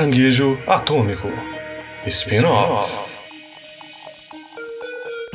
[0.00, 1.28] Caranguejo Atômico
[2.06, 3.04] Spin-off.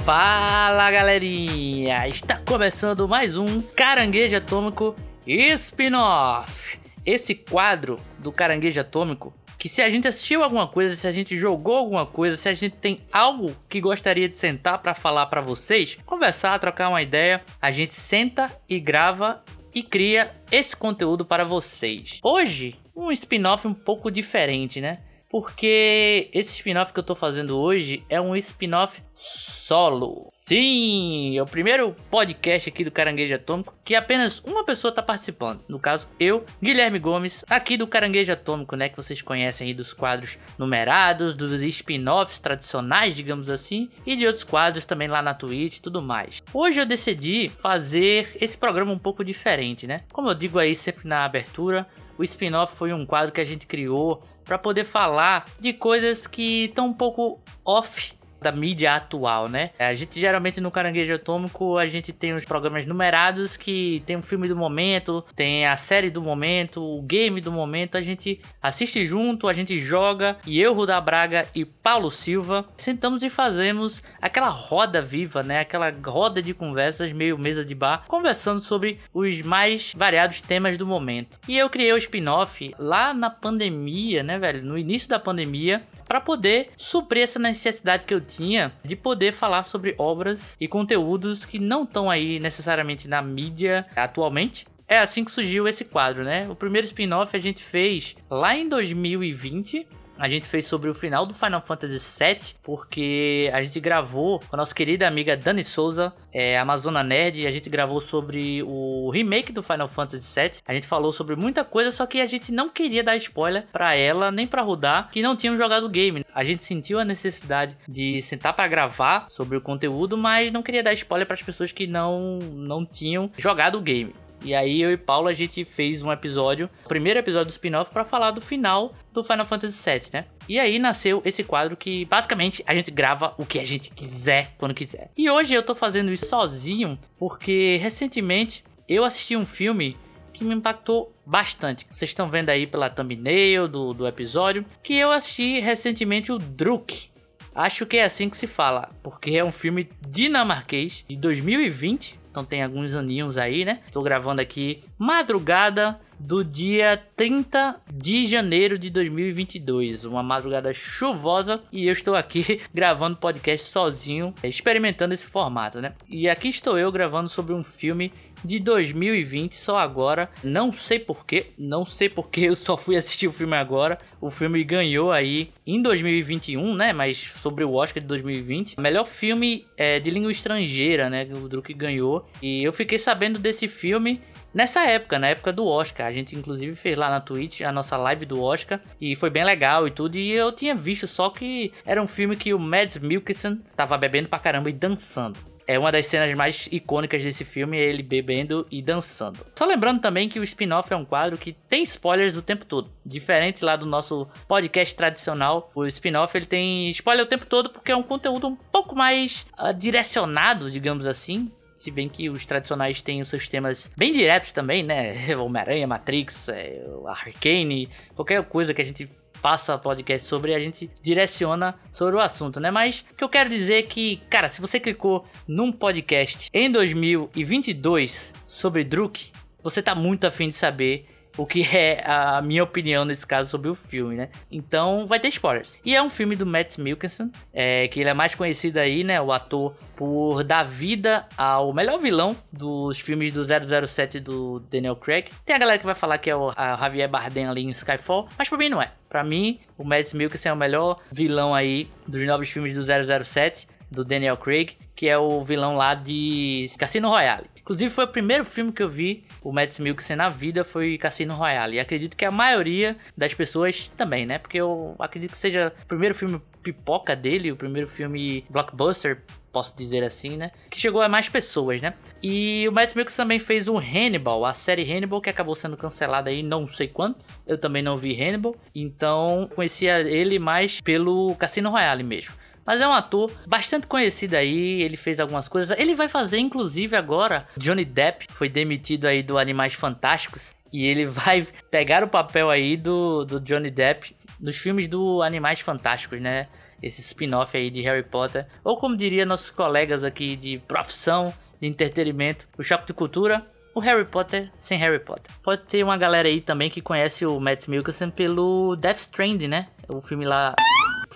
[0.04, 2.08] Fala galerinha!
[2.08, 4.96] Está começando mais um Caranguejo Atômico
[5.28, 6.80] Spin-off.
[7.06, 11.38] Esse quadro do Caranguejo Atômico que se a gente assistiu alguma coisa, se a gente
[11.38, 15.42] jogou alguma coisa, se a gente tem algo que gostaria de sentar para falar para
[15.42, 19.44] vocês, conversar, trocar uma ideia, a gente senta e grava
[19.76, 22.20] e cria esse conteúdo para vocês.
[22.24, 25.00] Hoje, um spin-off um pouco diferente, né?
[25.36, 30.28] porque esse spin-off que eu tô fazendo hoje é um spin-off solo.
[30.30, 35.62] Sim, é o primeiro podcast aqui do Caranguejo Atômico que apenas uma pessoa tá participando.
[35.68, 39.92] No caso, eu, Guilherme Gomes, aqui do Caranguejo Atômico, né, que vocês conhecem aí dos
[39.92, 45.80] quadros numerados, dos spin-offs tradicionais, digamos assim, e de outros quadros também lá na Twitch
[45.80, 46.42] e tudo mais.
[46.54, 50.04] Hoje eu decidi fazer esse programa um pouco diferente, né?
[50.14, 51.86] Como eu digo aí sempre na abertura,
[52.18, 56.66] o spin-off foi um quadro que a gente criou para poder falar de coisas que
[56.66, 59.70] estão um pouco off da mídia atual, né?
[59.80, 64.22] A gente geralmente no Caranguejo Atômico a gente tem os programas numerados que tem um
[64.22, 69.06] filme do momento, tem a série do momento, o game do momento, a gente assiste
[69.06, 74.50] junto, a gente joga e eu, Ruda Braga e Paulo Silva sentamos e fazemos aquela
[74.50, 75.60] roda viva, né?
[75.60, 80.86] Aquela roda de conversas meio mesa de bar, conversando sobre os mais variados temas do
[80.86, 81.40] momento.
[81.48, 84.64] E eu criei o spin-off lá na pandemia, né, velho?
[84.64, 89.64] No início da pandemia, para poder suprir essa necessidade que eu tinha de poder falar
[89.64, 94.68] sobre obras e conteúdos que não estão aí necessariamente na mídia atualmente.
[94.88, 96.48] É assim que surgiu esse quadro, né?
[96.48, 99.88] O primeiro spin-off a gente fez lá em 2020
[100.18, 104.56] a gente fez sobre o final do Final Fantasy VII, porque a gente gravou com
[104.56, 109.52] a nossa querida amiga Dani Souza, é, Amazona Nerd, a gente gravou sobre o remake
[109.52, 110.62] do Final Fantasy VII.
[110.68, 113.96] A gente falou sobre muita coisa, só que a gente não queria dar spoiler para
[113.96, 116.26] ela nem para Rudar, que não tinham jogado o game.
[116.34, 120.84] A gente sentiu a necessidade de sentar para gravar sobre o conteúdo, mas não queria
[120.84, 124.14] dar spoiler para as pessoas que não não tinham jogado o game.
[124.46, 127.92] E aí eu e Paulo a gente fez um episódio, o primeiro episódio do spin-off
[127.92, 130.26] para falar do final do Final Fantasy VII, né?
[130.48, 134.54] E aí nasceu esse quadro que basicamente a gente grava o que a gente quiser
[134.60, 135.10] quando quiser.
[135.18, 139.98] E hoje eu tô fazendo isso sozinho porque recentemente eu assisti um filme
[140.32, 141.88] que me impactou bastante.
[141.92, 147.10] Vocês estão vendo aí pela thumbnail do, do episódio que eu assisti recentemente o Druk.
[147.56, 152.44] Acho que é assim que se fala, porque é um filme dinamarquês de 2020 então
[152.44, 153.80] tem alguns aninhos aí, né?
[153.88, 161.88] Estou gravando aqui madrugada do dia 30 de janeiro de 2022, uma madrugada chuvosa e
[161.88, 165.94] eu estou aqui gravando podcast sozinho, experimentando esse formato, né?
[166.10, 168.12] E aqui estou eu gravando sobre um filme
[168.46, 170.30] de 2020, só agora.
[170.44, 173.98] Não sei porquê, não sei porque eu só fui assistir o filme agora.
[174.22, 176.94] O filme ganhou aí em 2021, né?
[176.94, 178.80] Mas sobre o Oscar de 2020.
[178.80, 181.28] Melhor filme é, de língua estrangeira, né?
[181.32, 182.28] O Druk ganhou.
[182.42, 184.22] E eu fiquei sabendo desse filme
[184.56, 186.08] nessa época, na época do Oscar.
[186.08, 189.44] A gente inclusive fez lá na Twitch a nossa live do Oscar e foi bem
[189.44, 190.18] legal e tudo.
[190.18, 194.30] E eu tinha visto só que era um filme que o Mads Mikkelsen tava bebendo
[194.30, 195.38] pra caramba e dançando.
[195.68, 199.40] É uma das cenas mais icônicas desse filme, é ele bebendo e dançando.
[199.56, 202.92] Só lembrando também que o spin-off é um quadro que tem spoilers o tempo todo.
[203.04, 207.92] Diferente lá do nosso podcast tradicional, o spin-off ele tem spoiler o tempo todo porque
[207.92, 211.52] é um conteúdo um pouco mais uh, direcionado, digamos assim.
[211.78, 215.36] Se bem que os tradicionais têm os seus temas bem diretos também, né?
[215.36, 219.10] Homem-Aranha, Matrix, é, Arcane, qualquer coisa que a gente
[219.46, 222.72] faça podcast sobre, a gente direciona sobre o assunto, né?
[222.72, 226.68] Mas o que eu quero dizer é que, cara, se você clicou num podcast em
[226.72, 231.06] 2022 sobre Druk, você tá muito afim de saber
[231.38, 234.30] o que é a minha opinião nesse caso sobre o filme, né?
[234.52, 235.78] Então vai ter spoilers.
[235.84, 239.20] E é um filme do Matt Mikkelsen, é, que ele é mais conhecido aí, né?
[239.22, 245.30] O ator por dar vida ao melhor vilão dos filmes do 007 do Daniel Craig.
[245.46, 248.50] Tem a galera que vai falar que é o Javier Bardem ali em Skyfall, mas
[248.50, 248.92] pra mim não é.
[249.08, 252.84] Pra mim, o Matt Mikkelsen é o melhor vilão aí dos novos filmes do
[253.24, 257.46] 007 do Daniel Craig, que é o vilão lá de Cassino Royale.
[257.58, 261.36] Inclusive foi o primeiro filme que eu vi o Mads Mikkelsen na vida foi Cassino
[261.36, 261.76] Royale.
[261.76, 264.40] E acredito que a maioria das pessoas também, né?
[264.40, 269.22] Porque eu acredito que seja o primeiro filme pipoca dele, o primeiro filme blockbuster,
[269.54, 270.50] posso dizer assim, né?
[270.72, 271.94] Que chegou a mais pessoas, né?
[272.24, 276.32] E o Mads Mikkelsen também fez o Hannibal, a série Hannibal, que acabou sendo cancelada
[276.32, 277.16] aí não sei quando.
[277.46, 282.34] Eu também não vi Hannibal, então conhecia ele mais pelo Cassino Royale mesmo.
[282.66, 285.78] Mas é um ator bastante conhecido aí, ele fez algumas coisas.
[285.78, 287.48] Ele vai fazer, inclusive, agora.
[287.58, 290.56] Johnny Depp foi demitido aí do Animais Fantásticos.
[290.74, 295.60] E ele vai pegar o papel aí do, do Johnny Depp nos filmes do Animais
[295.60, 296.48] Fantásticos, né?
[296.82, 298.48] Esse spin-off aí de Harry Potter.
[298.64, 303.80] Ou como diria nossos colegas aqui de profissão, de entretenimento, o Choque de Cultura, o
[303.80, 305.32] Harry Potter sem Harry Potter.
[305.44, 309.68] Pode ter uma galera aí também que conhece o Matt Mikkelsen pelo Death Stranding, né?
[309.88, 310.56] O filme lá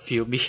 [0.06, 0.42] filme.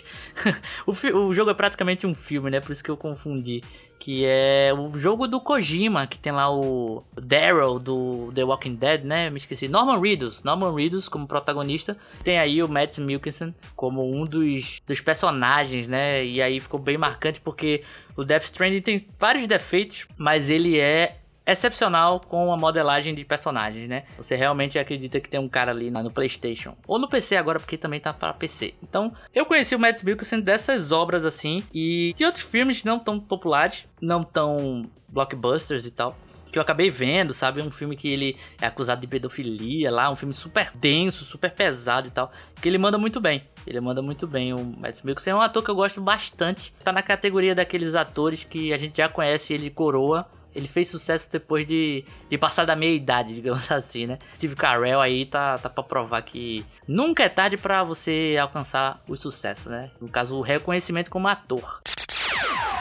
[0.87, 2.61] o, fi o jogo é praticamente um filme, né?
[2.61, 3.63] Por isso que eu confundi
[4.01, 9.05] que é o jogo do Kojima, que tem lá o Daryl do The Walking Dead,
[9.05, 9.29] né?
[9.29, 9.69] Me esqueci.
[9.69, 11.97] Norman Reedus, Norman Reedus como protagonista.
[12.25, 16.25] Tem aí o Matt Mikkelsen como um dos, dos personagens, né?
[16.25, 17.83] E aí ficou bem marcante porque
[18.17, 21.20] o Death Stranding tem vários defeitos, mas ele é
[21.53, 24.05] excepcional com a modelagem de personagens, né?
[24.17, 27.77] Você realmente acredita que tem um cara ali no PlayStation ou no PC agora porque
[27.77, 28.75] também tá para PC.
[28.83, 33.19] Então, eu conheci o Matt Mikkelsen dessas obras assim e de outros filmes não tão
[33.19, 36.17] populares, não tão blockbusters e tal
[36.51, 37.63] que eu acabei vendo, sabe?
[37.63, 42.09] Um filme que ele é acusado de pedofilia lá, um filme super denso, super pesado
[42.09, 42.33] e tal.
[42.61, 43.43] Que ele manda muito bem.
[43.67, 44.53] Ele manda muito bem.
[44.53, 46.73] O Matt Mikkelsen é um ator que eu gosto bastante.
[46.83, 51.31] Tá na categoria daqueles atores que a gente já conhece ele coroa ele fez sucesso
[51.31, 54.19] depois de, de passar da meia idade, digamos assim, né?
[54.35, 59.17] Steve Carell aí tá, tá pra provar que nunca é tarde para você alcançar o
[59.17, 59.91] sucesso, né?
[60.01, 61.81] No caso, o reconhecimento como ator.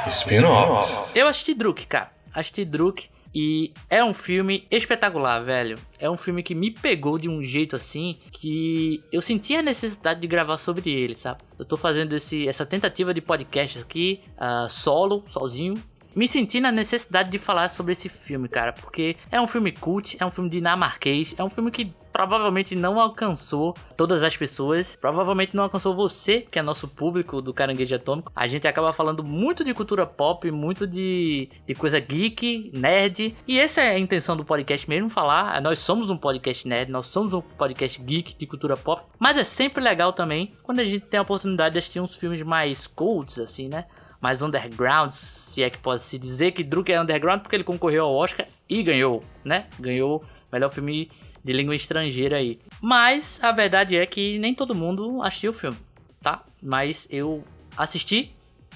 [0.08, 1.12] Spin-off.
[1.14, 2.10] Eu assisti Druk, cara.
[2.34, 5.78] Assisti Druk e é um filme espetacular, velho.
[6.00, 10.20] É um filme que me pegou de um jeito assim que eu senti a necessidade
[10.20, 11.42] de gravar sobre ele, sabe?
[11.58, 15.76] Eu tô fazendo esse, essa tentativa de podcast aqui, uh, solo, sozinho,
[16.16, 20.18] me senti na necessidade de falar sobre esse filme, cara, porque é um filme cult,
[20.20, 25.56] é um filme dinamarquês, é um filme que provavelmente não alcançou todas as pessoas, provavelmente
[25.56, 28.32] não alcançou você, que é nosso público do Caranguejo Atômico.
[28.36, 33.60] A gente acaba falando muito de cultura pop, muito de, de coisa geek, nerd, e
[33.60, 35.62] essa é a intenção do podcast mesmo, falar.
[35.62, 39.44] Nós somos um podcast nerd, nós somos um podcast geek de cultura pop, mas é
[39.44, 43.40] sempre legal também quando a gente tem a oportunidade de assistir uns filmes mais cults,
[43.40, 43.86] assim, né?
[44.22, 48.06] Mais underground, se é que pode se dizer que Druk é underground porque ele concorreu
[48.06, 49.68] ao Oscar e ganhou, né?
[49.80, 51.10] Ganhou melhor filme
[51.44, 52.60] de língua estrangeira aí.
[52.82, 55.78] Mas a verdade é que nem todo mundo assistiu o filme,
[56.22, 56.44] tá?
[56.62, 57.44] Mas eu
[57.78, 58.32] assisti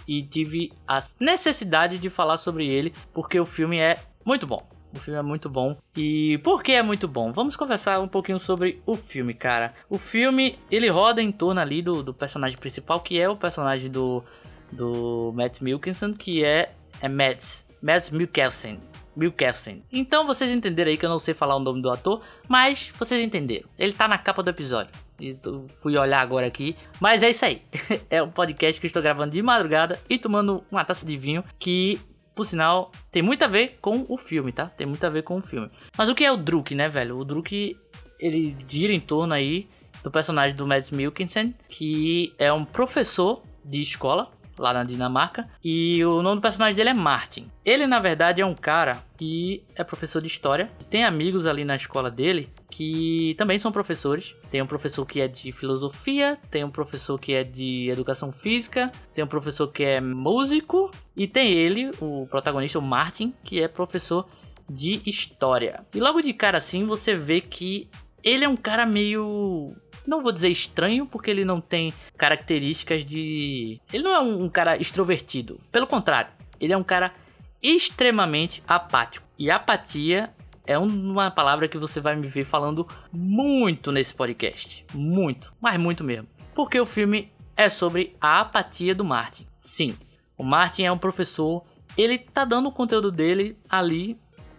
[0.07, 4.65] e tive a necessidade de falar sobre ele porque o filme é muito bom.
[4.93, 5.75] O filme é muito bom.
[5.97, 7.31] E por que é muito bom?
[7.31, 9.73] Vamos conversar um pouquinho sobre o filme, cara.
[9.89, 13.89] O filme, ele roda em torno ali do, do personagem principal, que é o personagem
[13.89, 14.23] do
[14.73, 17.43] do Matt Milkinson, que é, é Matt,
[17.81, 18.79] Matt Mikkelsen.
[19.15, 19.83] Mikkelsen.
[19.91, 23.23] Então vocês entenderam aí que eu não sei falar o nome do ator, mas vocês
[23.23, 23.67] entenderam.
[23.77, 24.91] Ele tá na capa do episódio.
[25.19, 25.37] E
[25.81, 27.61] fui olhar agora aqui, mas é isso aí.
[28.09, 31.43] é um podcast que eu estou gravando de madrugada e tomando uma taça de vinho
[31.59, 31.99] que
[32.35, 34.65] por sinal, tem muito a ver com o filme, tá?
[34.65, 35.69] Tem muito a ver com o filme.
[35.95, 37.17] Mas o que é o Druk, né, velho?
[37.17, 37.77] O Druk,
[38.19, 39.67] ele gira em torno aí
[40.03, 45.47] do personagem do Mads Mikkelsen, que é um professor de escola lá na Dinamarca.
[45.63, 47.49] E o nome do personagem dele é Martin.
[47.65, 50.69] Ele, na verdade, é um cara que é professor de história.
[50.89, 54.35] Tem amigos ali na escola dele que também são professores.
[54.49, 58.91] Tem um professor que é de filosofia, tem um professor que é de educação física,
[59.13, 63.67] tem um professor que é músico e tem ele, o protagonista, o Martin, que é
[63.67, 64.27] professor
[64.67, 65.85] de história.
[65.93, 67.89] E logo de cara assim você vê que
[68.23, 73.79] ele é um cara meio não vou dizer estranho, porque ele não tem características de.
[73.91, 75.59] Ele não é um, cara extrovertido.
[75.71, 77.13] Pelo contrário, ele é um cara
[77.61, 79.27] extremamente apático.
[79.37, 80.29] E apatia
[80.65, 84.85] é uma palavra que você vai me ver falando muito nesse podcast.
[84.93, 86.27] Muito, mas muito mesmo.
[86.53, 89.47] Porque o filme é sobre a apatia do Martin.
[89.57, 89.95] Sim,
[90.37, 91.63] o Martin é um professor,
[91.97, 94.17] ele tá dando o conteúdo dele ali,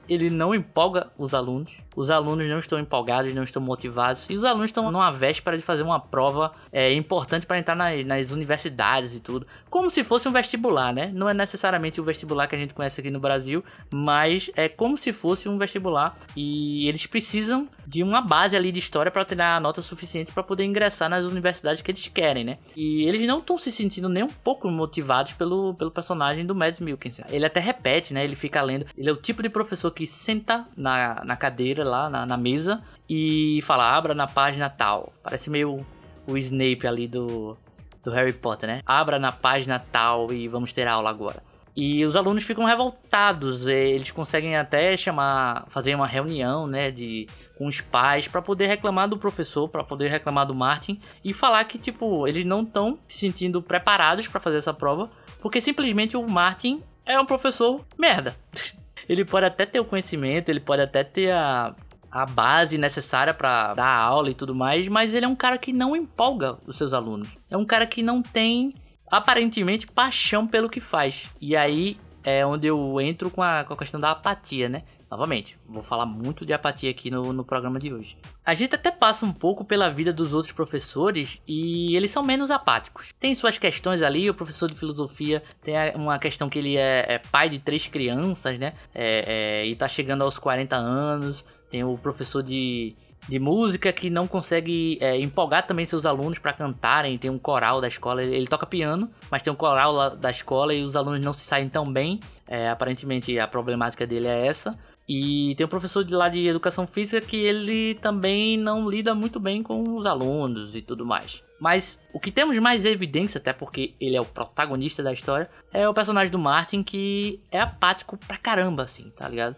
[0.09, 4.45] ele não empolga os alunos os alunos não estão empolgados, não estão motivados, e os
[4.45, 9.15] alunos estão numa véspera de fazer uma prova é, importante para entrar nas, nas, universidades
[9.15, 11.11] e tudo, como se fosse um vestibular, né?
[11.15, 14.97] Não é necessariamente o vestibular que a gente conhece aqui no Brasil, mas é como
[14.97, 19.41] se fosse um vestibular e eles precisam de uma base ali de história para ter
[19.41, 22.59] a nota suficiente para poder ingressar nas universidades que eles querem, né?
[22.77, 26.81] E eles não estão se sentindo nem um pouco motivados pelo, pelo personagem do Mads
[26.81, 27.25] Mikkelsen.
[27.29, 28.25] Ele até repete, né?
[28.25, 28.87] Ele fica lendo.
[28.97, 32.83] Ele é o tipo de professor que senta na, na cadeira lá na, na mesa
[33.09, 35.13] e fala, abra na página tal.
[35.23, 35.87] Parece meio
[36.27, 37.57] o Snape ali do,
[38.03, 38.83] do Harry Potter, né?
[38.87, 41.43] Abra na página tal e vamos ter aula agora.
[41.77, 47.67] E os alunos ficam revoltados, eles conseguem até chamar, fazer uma reunião, né, de com
[47.67, 51.77] os pais para poder reclamar do professor, para poder reclamar do Martin e falar que
[51.77, 55.11] tipo, eles não estão se sentindo preparados para fazer essa prova,
[55.41, 58.37] porque simplesmente o Martin é um professor merda.
[59.09, 61.75] ele pode até ter o conhecimento, ele pode até ter a,
[62.11, 65.73] a base necessária para dar aula e tudo mais, mas ele é um cara que
[65.73, 67.37] não empolga os seus alunos.
[67.51, 68.75] É um cara que não tem
[69.11, 71.31] aparentemente paixão pelo que faz.
[71.41, 74.83] E aí é onde eu entro com a, com a questão da apatia, né?
[75.15, 78.17] Novamente, vou falar muito de apatia aqui no, no programa de hoje.
[78.45, 82.51] A gente até passa um pouco pela vida dos outros professores e eles são menos
[82.51, 83.13] apáticos.
[83.21, 87.19] Tem suas questões ali, o professor de filosofia tem uma questão que ele é, é
[87.19, 88.73] pai de três crianças, né?
[88.93, 91.45] É, é, e tá chegando aos 40 anos.
[91.71, 92.97] Tem o professor de,
[93.29, 97.17] de música que não consegue é, empolgar também seus alunos para cantarem.
[97.19, 100.75] Tem um coral da escola, ele, ele, toca piano, mas tem um coral da escola
[100.75, 102.19] e os alunos não se saem tão bem.
[102.49, 104.77] É, aparentemente a problemática dele é essa.
[105.07, 109.39] E tem um professor de lá de educação física que ele também não lida muito
[109.39, 111.43] bem com os alunos e tudo mais.
[111.61, 115.87] Mas o que temos mais evidência, até porque ele é o protagonista da história, é
[115.87, 119.57] o personagem do Martin que é apático pra caramba, assim, tá ligado?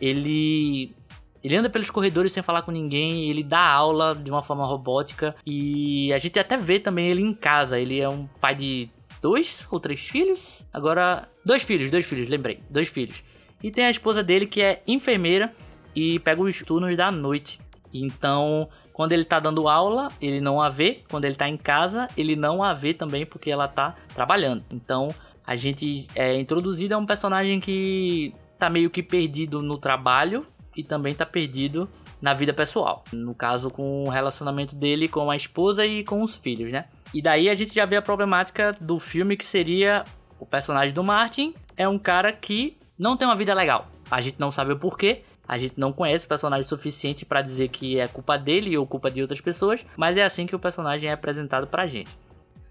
[0.00, 0.94] Ele
[1.42, 5.34] ele anda pelos corredores sem falar com ninguém, ele dá aula de uma forma robótica
[5.44, 7.80] e a gente até vê também ele em casa.
[7.80, 8.88] Ele é um pai de
[9.20, 10.64] dois ou três filhos?
[10.72, 13.24] Agora, dois filhos, dois filhos, lembrei, dois filhos.
[13.62, 15.52] E tem a esposa dele que é enfermeira
[15.94, 17.60] e pega os turnos da noite.
[17.92, 21.00] Então, quando ele tá dando aula, ele não a vê.
[21.08, 24.64] Quando ele tá em casa, ele não a vê também porque ela tá trabalhando.
[24.70, 25.14] Então,
[25.46, 30.44] a gente é introduzido a um personagem que tá meio que perdido no trabalho
[30.76, 31.88] e também tá perdido
[32.20, 33.04] na vida pessoal.
[33.12, 36.86] No caso, com o relacionamento dele com a esposa e com os filhos, né?
[37.12, 40.04] E daí a gente já vê a problemática do filme que seria
[40.38, 43.88] o personagem do Martin é um cara que não tem uma vida legal.
[44.10, 47.68] A gente não sabe o porquê, a gente não conhece o personagem suficiente para dizer
[47.68, 51.10] que é culpa dele ou culpa de outras pessoas, mas é assim que o personagem
[51.10, 52.16] é apresentado pra gente.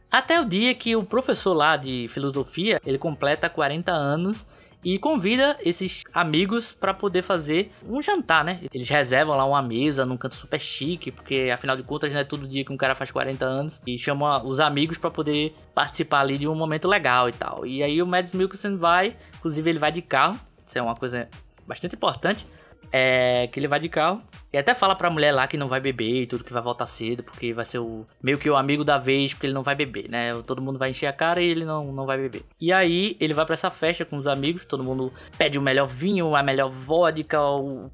[0.10, 4.46] Até o dia que o professor lá de filosofia, ele completa 40 anos
[4.84, 8.60] e convida esses amigos para poder fazer um jantar, né?
[8.74, 12.24] Eles reservam lá uma mesa num canto super chique, porque afinal de contas não é
[12.24, 16.22] todo dia que um cara faz 40 anos e chama os amigos para poder participar
[16.22, 17.66] ali de um momento legal e tal.
[17.66, 21.30] E aí o Mads Mikkelsen vai, inclusive ele vai de carro, isso é uma coisa
[21.68, 22.46] bastante importante,
[22.92, 24.22] é que ele vai de carro
[24.54, 26.86] e até fala pra mulher lá que não vai beber e tudo, que vai voltar
[26.86, 29.76] cedo, porque vai ser o meio que o amigo da vez, porque ele não vai
[29.76, 30.34] beber, né?
[30.46, 32.44] Todo mundo vai encher a cara e ele não, não vai beber.
[32.60, 35.88] E aí ele vai para essa festa com os amigos, todo mundo pede o melhor
[35.88, 37.40] vinho, a melhor vodka,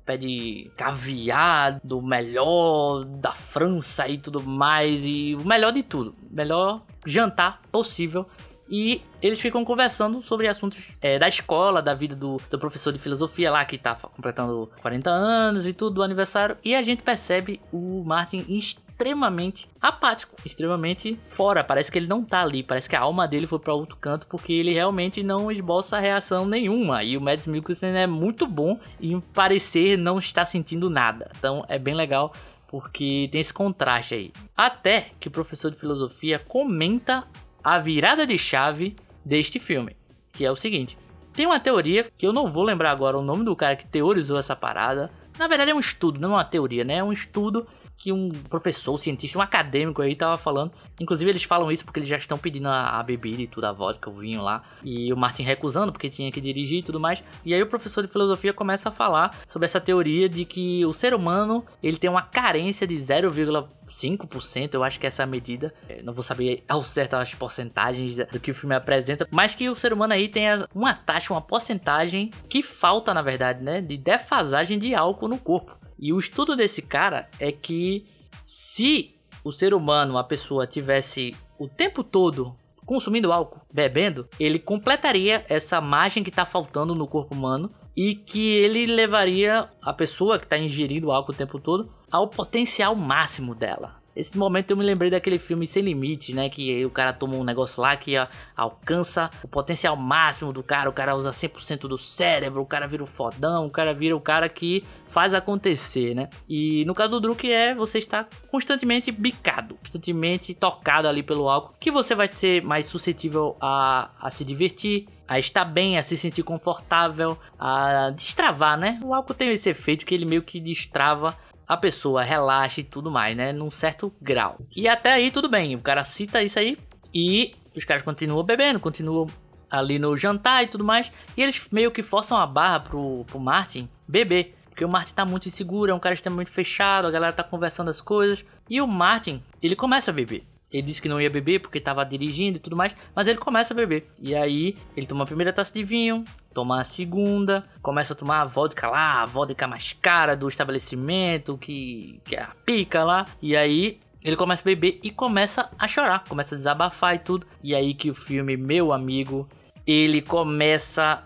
[0.03, 6.81] pede caviar do melhor da França e tudo mais, e o melhor de tudo, melhor
[7.05, 8.25] jantar possível
[8.69, 12.99] e eles ficam conversando sobre assuntos é, da escola, da vida do, do, professor de
[12.99, 16.57] filosofia lá, que tá completando 40 anos e tudo do aniversário.
[16.63, 21.63] E a gente percebe o Martin extremamente apático, extremamente fora.
[21.63, 24.27] Parece que ele não tá ali, parece que a alma dele foi para outro canto,
[24.27, 27.03] porque ele realmente não esboça reação nenhuma.
[27.03, 31.31] E o Mads Mikkelsen é muito bom em parecer não estar sentindo nada.
[31.37, 32.33] Então é bem legal
[32.67, 34.33] porque tem esse contraste aí.
[34.55, 37.23] Até que o professor de filosofia comenta
[37.63, 38.95] a virada de chave
[39.25, 39.95] deste filme,
[40.33, 40.97] que é o seguinte:
[41.33, 44.39] tem uma teoria que eu não vou lembrar agora o nome do cara que teorizou
[44.39, 45.11] essa parada.
[45.37, 46.95] Na verdade é um estudo, não é uma teoria, né?
[46.95, 50.71] É um estudo que um professor, cientista, um acadêmico aí tava falando.
[50.99, 53.71] Inclusive eles falam isso porque eles já estão pedindo a, a bebida e tudo, a
[53.71, 54.63] vodka, o vinho lá.
[54.83, 57.23] E o Martin recusando porque tinha que dirigir e tudo mais.
[57.43, 60.93] E aí o professor de filosofia começa a falar sobre essa teoria de que o
[60.93, 65.73] ser humano, ele tem uma carência de 0,5%, eu acho que é essa a medida.
[65.89, 69.69] Eu não vou saber ao certo as porcentagens do que o filme apresenta, mas que
[69.69, 73.97] o ser humano aí tem uma taxa, uma porcentagem que falta, na verdade, né, de
[73.97, 75.86] defasagem de álcool no corpo.
[75.99, 78.05] E o estudo desse cara é que
[78.45, 85.45] se o ser humano, a pessoa, tivesse o tempo todo consumindo álcool, bebendo, ele completaria
[85.49, 90.45] essa margem que está faltando no corpo humano e que ele levaria a pessoa que
[90.45, 93.96] está ingerindo álcool o tempo todo ao potencial máximo dela.
[94.17, 96.49] Esse momento eu me lembrei daquele filme Sem Limite, né?
[96.49, 98.15] Que o cara toma um negócio lá que
[98.55, 100.89] alcança o potencial máximo do cara.
[100.89, 104.19] O cara usa 100% do cérebro, o cara vira o fodão, o cara vira o
[104.19, 106.29] cara que faz acontecer, né?
[106.49, 111.75] E no caso do Druk é você estar constantemente bicado, constantemente tocado ali pelo álcool,
[111.79, 116.17] que você vai ser mais suscetível a, a se divertir, a estar bem, a se
[116.17, 118.99] sentir confortável, a destravar, né?
[119.03, 123.11] O álcool tem esse efeito que ele meio que destrava a pessoa relaxa e tudo
[123.11, 123.51] mais, né?
[123.51, 124.57] Num certo grau.
[124.75, 126.77] E até aí tudo bem, o cara cita isso aí
[127.13, 129.27] e os caras continuam bebendo, continuam
[129.69, 131.11] ali no jantar e tudo mais.
[131.35, 134.55] E eles meio que forçam a barra pro, pro Martin beber.
[134.69, 137.89] Porque o Martin tá muito inseguro, é um cara extremamente fechado, a galera tá conversando
[137.89, 138.45] as coisas.
[138.69, 140.43] E o Martin, ele começa a beber.
[140.71, 143.73] Ele disse que não ia beber porque tava dirigindo e tudo mais, mas ele começa
[143.73, 144.05] a beber.
[144.19, 148.41] E aí, ele toma a primeira taça de vinho, toma a segunda, começa a tomar
[148.41, 153.25] a vodka lá, a vodka mais cara do estabelecimento, que, que é a pica lá.
[153.41, 157.47] E aí, ele começa a beber e começa a chorar, começa a desabafar e tudo.
[157.63, 159.47] E aí que o filme, meu amigo,
[159.85, 161.23] ele começa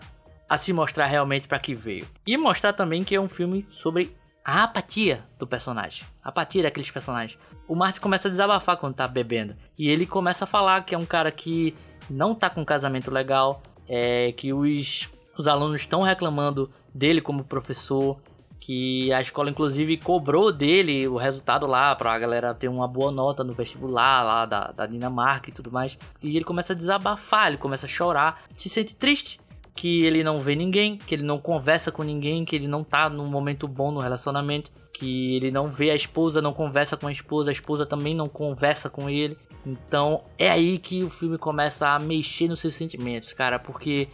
[0.48, 2.06] a se mostrar realmente para que veio.
[2.26, 6.90] E mostrar também que é um filme sobre a apatia do personagem, a apatia daqueles
[6.90, 7.38] personagens.
[7.68, 10.98] O Martin começa a desabafar quando tá bebendo e ele começa a falar que é
[10.98, 11.74] um cara que
[12.10, 18.18] não tá com casamento legal, é que os os alunos estão reclamando dele como professor,
[18.60, 23.10] que a escola inclusive cobrou dele o resultado lá para a galera ter uma boa
[23.10, 25.98] nota no vestibular lá da, da Dinamarca e tudo mais.
[26.22, 29.40] E ele começa a desabafar, ele começa a chorar, se sente triste
[29.74, 33.08] que ele não vê ninguém, que ele não conversa com ninguém, que ele não tá
[33.08, 37.12] num momento bom no relacionamento, que ele não vê a esposa, não conversa com a
[37.12, 39.36] esposa, a esposa também não conversa com ele.
[39.66, 44.08] Então é aí que o filme começa a mexer nos seus sentimentos, cara, porque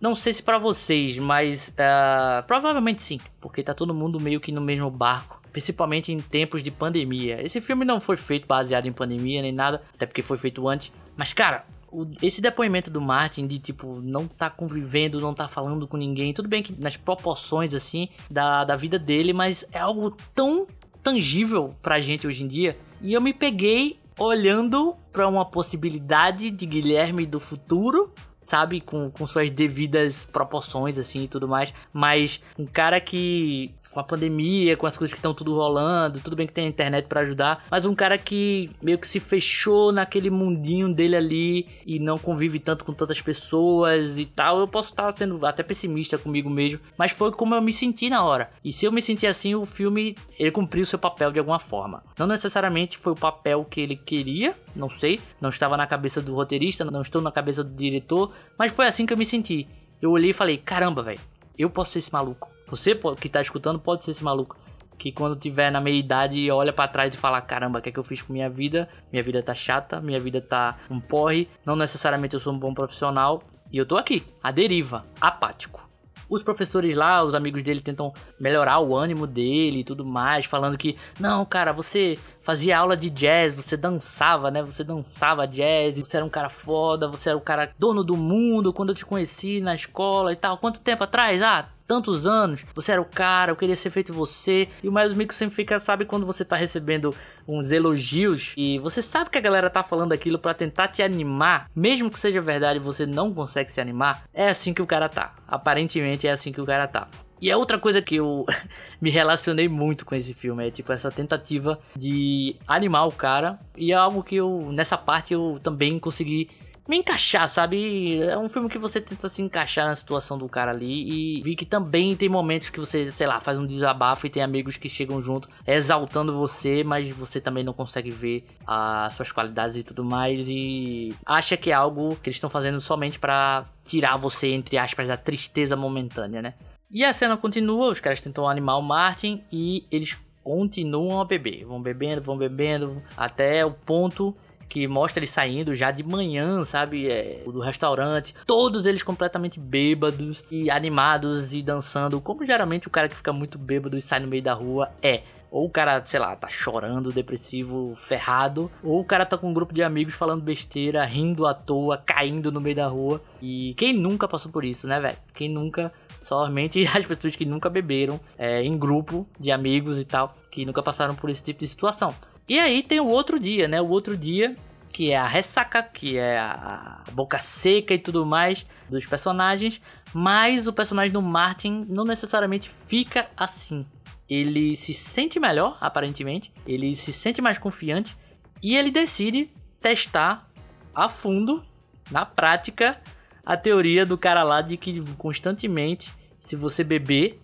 [0.00, 4.52] não sei se para vocês, mas uh, provavelmente sim, porque tá todo mundo meio que
[4.52, 7.42] no mesmo barco, principalmente em tempos de pandemia.
[7.42, 10.92] Esse filme não foi feito baseado em pandemia nem nada, até porque foi feito antes.
[11.16, 15.86] Mas cara, o, esse depoimento do Martin de tipo não tá convivendo, não tá falando
[15.86, 20.16] com ninguém, tudo bem que nas proporções assim da, da vida dele, mas é algo
[20.34, 20.66] tão
[21.02, 22.76] tangível pra gente hoje em dia.
[23.00, 28.12] E eu me peguei olhando para uma possibilidade de Guilherme do futuro
[28.44, 28.80] sabe?
[28.80, 31.72] Com, com suas devidas proporções, assim e tudo mais.
[31.92, 36.36] Mas um cara que com a pandemia, com as coisas que estão tudo rolando, tudo
[36.36, 39.92] bem que tem a internet para ajudar, mas um cara que meio que se fechou
[39.92, 44.90] naquele mundinho dele ali e não convive tanto com tantas pessoas e tal, eu posso
[44.90, 48.50] estar sendo até pessimista comigo mesmo, mas foi como eu me senti na hora.
[48.64, 52.02] E se eu me senti assim, o filme ele cumpriu seu papel de alguma forma.
[52.18, 56.34] Não necessariamente foi o papel que ele queria, não sei, não estava na cabeça do
[56.34, 59.68] roteirista, não estou na cabeça do diretor, mas foi assim que eu me senti.
[60.02, 61.20] Eu olhei e falei: "Caramba, velho,
[61.56, 62.53] eu posso ser esse maluco.
[62.68, 64.56] Você que tá escutando pode ser esse maluco.
[64.96, 67.92] Que quando tiver na meia idade olha para trás e fala: caramba, o que é
[67.92, 68.88] que eu fiz com minha vida?
[69.12, 71.48] Minha vida tá chata, minha vida tá um porre.
[71.64, 73.42] Não necessariamente eu sou um bom profissional.
[73.72, 75.84] E eu tô aqui, a deriva, apático.
[76.28, 80.78] Os professores lá, os amigos dele tentam melhorar o ânimo dele e tudo mais, falando
[80.78, 84.62] que, não, cara, você fazia aula de jazz, você dançava, né?
[84.62, 88.72] Você dançava jazz, você era um cara foda, você era o cara dono do mundo
[88.72, 90.56] quando eu te conheci na escola e tal.
[90.58, 91.42] Quanto tempo atrás?
[91.42, 94.68] Ah, tantos anos, você era o cara, eu queria ser feito você.
[94.82, 97.14] E o mais Mico sempre fica, sabe, quando você tá recebendo
[97.46, 101.70] uns elogios e você sabe que a galera tá falando aquilo para tentar te animar,
[101.74, 105.34] mesmo que seja verdade você não consegue se animar, é assim que o cara tá.
[105.46, 107.08] Aparentemente é assim que o cara tá.
[107.40, 108.46] E é outra coisa que eu
[109.00, 113.58] me relacionei muito com esse filme, é tipo essa tentativa de animar o cara.
[113.76, 116.48] E é algo que eu, nessa parte, eu também consegui
[116.86, 118.20] me encaixar, sabe?
[118.22, 121.56] É um filme que você tenta se encaixar na situação do cara ali e vi
[121.56, 124.88] que também tem momentos que você, sei lá, faz um desabafo e tem amigos que
[124.88, 130.04] chegam junto exaltando você, mas você também não consegue ver as suas qualidades e tudo
[130.04, 134.76] mais e acha que é algo que eles estão fazendo somente para tirar você entre
[134.76, 136.54] aspas da tristeza momentânea, né?
[136.90, 141.64] E a cena continua, os caras tentam animar o Martin e eles continuam a beber,
[141.64, 144.36] vão bebendo, vão bebendo até o ponto
[144.74, 147.08] que mostra ele saindo já de manhã, sabe?
[147.08, 148.34] É, do restaurante.
[148.44, 152.20] Todos eles completamente bêbados e animados e dançando.
[152.20, 155.22] Como geralmente o cara que fica muito bêbado e sai no meio da rua é.
[155.48, 158.68] Ou o cara, sei lá, tá chorando, depressivo, ferrado.
[158.82, 162.50] Ou o cara tá com um grupo de amigos falando besteira, rindo à toa, caindo
[162.50, 163.22] no meio da rua.
[163.40, 165.16] E quem nunca passou por isso, né, velho?
[165.32, 170.32] Quem nunca somente as pessoas que nunca beberam é, em grupo de amigos e tal,
[170.50, 172.12] que nunca passaram por esse tipo de situação.
[172.48, 173.80] E aí tem o outro dia, né?
[173.80, 174.56] O outro dia
[174.94, 179.80] que é a ressaca, que é a boca seca e tudo mais dos personagens,
[180.14, 183.84] mas o personagem do Martin não necessariamente fica assim.
[184.30, 188.16] Ele se sente melhor, aparentemente, ele se sente mais confiante
[188.62, 190.46] e ele decide testar
[190.94, 191.60] a fundo,
[192.08, 193.02] na prática,
[193.44, 197.40] a teoria do cara lá de que constantemente, se você beber,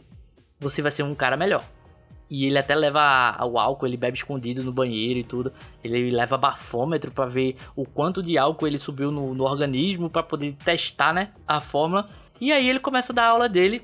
[0.60, 1.64] você vai ser um cara melhor.
[2.30, 5.52] E ele até leva o álcool, ele bebe escondido no banheiro e tudo.
[5.82, 10.22] Ele leva bafômetro para ver o quanto de álcool ele subiu no, no organismo para
[10.22, 12.08] poder testar, né, a fórmula.
[12.40, 13.82] E aí ele começa a dar aula dele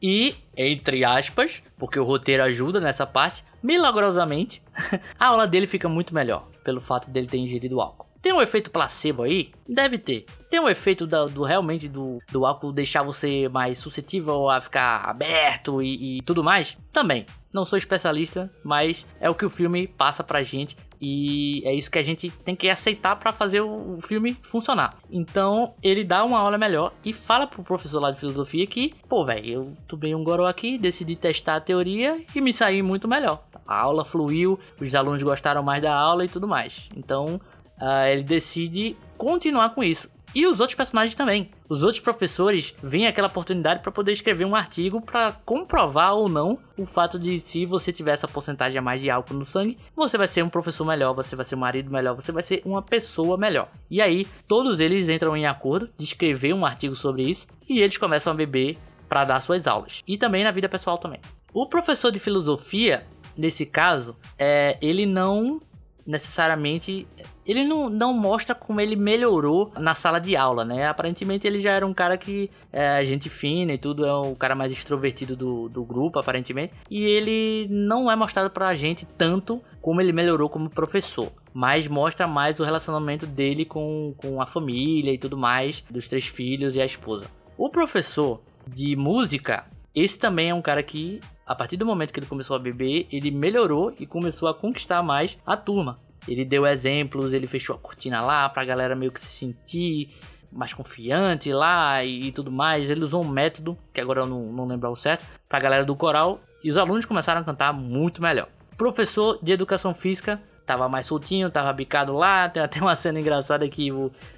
[0.00, 4.62] e, entre aspas, porque o roteiro ajuda nessa parte, milagrosamente,
[5.18, 8.06] a aula dele fica muito melhor pelo fato dele ter ingerido álcool.
[8.20, 9.52] Tem um efeito placebo aí?
[9.68, 10.26] Deve ter.
[10.50, 15.08] Tem um efeito do, do realmente do, do álcool deixar você mais suscetível a ficar
[15.08, 16.76] aberto e, e tudo mais?
[16.92, 17.26] Também.
[17.52, 21.90] Não sou especialista, mas é o que o filme passa pra gente e é isso
[21.90, 24.96] que a gente tem que aceitar para fazer o filme funcionar.
[25.10, 29.24] Então, ele dá uma aula melhor e fala pro professor lá de filosofia que, pô,
[29.24, 33.42] velho, eu tomei um goró aqui, decidi testar a teoria e me saí muito melhor.
[33.66, 36.88] A aula fluiu, os alunos gostaram mais da aula e tudo mais.
[36.96, 37.40] Então,
[37.80, 40.10] uh, ele decide continuar com isso.
[40.38, 41.50] E os outros personagens também.
[41.68, 46.60] Os outros professores veem aquela oportunidade para poder escrever um artigo para comprovar ou não
[46.76, 50.16] o fato de se você tiver essa porcentagem a mais de álcool no sangue, você
[50.16, 52.80] vai ser um professor melhor, você vai ser um marido melhor, você vai ser uma
[52.80, 53.68] pessoa melhor.
[53.90, 57.98] E aí, todos eles entram em acordo de escrever um artigo sobre isso e eles
[57.98, 60.04] começam a beber para dar suas aulas.
[60.06, 61.18] E também na vida pessoal também.
[61.52, 63.04] O professor de filosofia,
[63.36, 65.58] nesse caso, é, ele não
[66.06, 67.08] necessariamente
[67.48, 70.86] ele não, não mostra como ele melhorou na sala de aula, né?
[70.86, 74.54] Aparentemente ele já era um cara que é gente fina e tudo, é o cara
[74.54, 76.74] mais extrovertido do, do grupo, aparentemente.
[76.90, 81.32] E ele não é mostrado pra gente tanto como ele melhorou como professor.
[81.54, 86.26] Mas mostra mais o relacionamento dele com, com a família e tudo mais, dos três
[86.26, 87.24] filhos e a esposa.
[87.56, 92.20] O professor de música, esse também é um cara que, a partir do momento que
[92.20, 95.96] ele começou a beber, ele melhorou e começou a conquistar mais a turma.
[96.28, 100.10] Ele deu exemplos, ele fechou a cortina lá pra galera meio que se sentir
[100.52, 102.90] mais confiante lá e, e tudo mais.
[102.90, 105.96] Ele usou um método, que agora eu não, não lembro o certo, pra galera do
[105.96, 106.40] coral.
[106.62, 108.48] E os alunos começaram a cantar muito melhor.
[108.76, 112.48] Professor de educação física tava mais soltinho, tava bicado lá.
[112.48, 113.90] Tem até uma cena engraçada que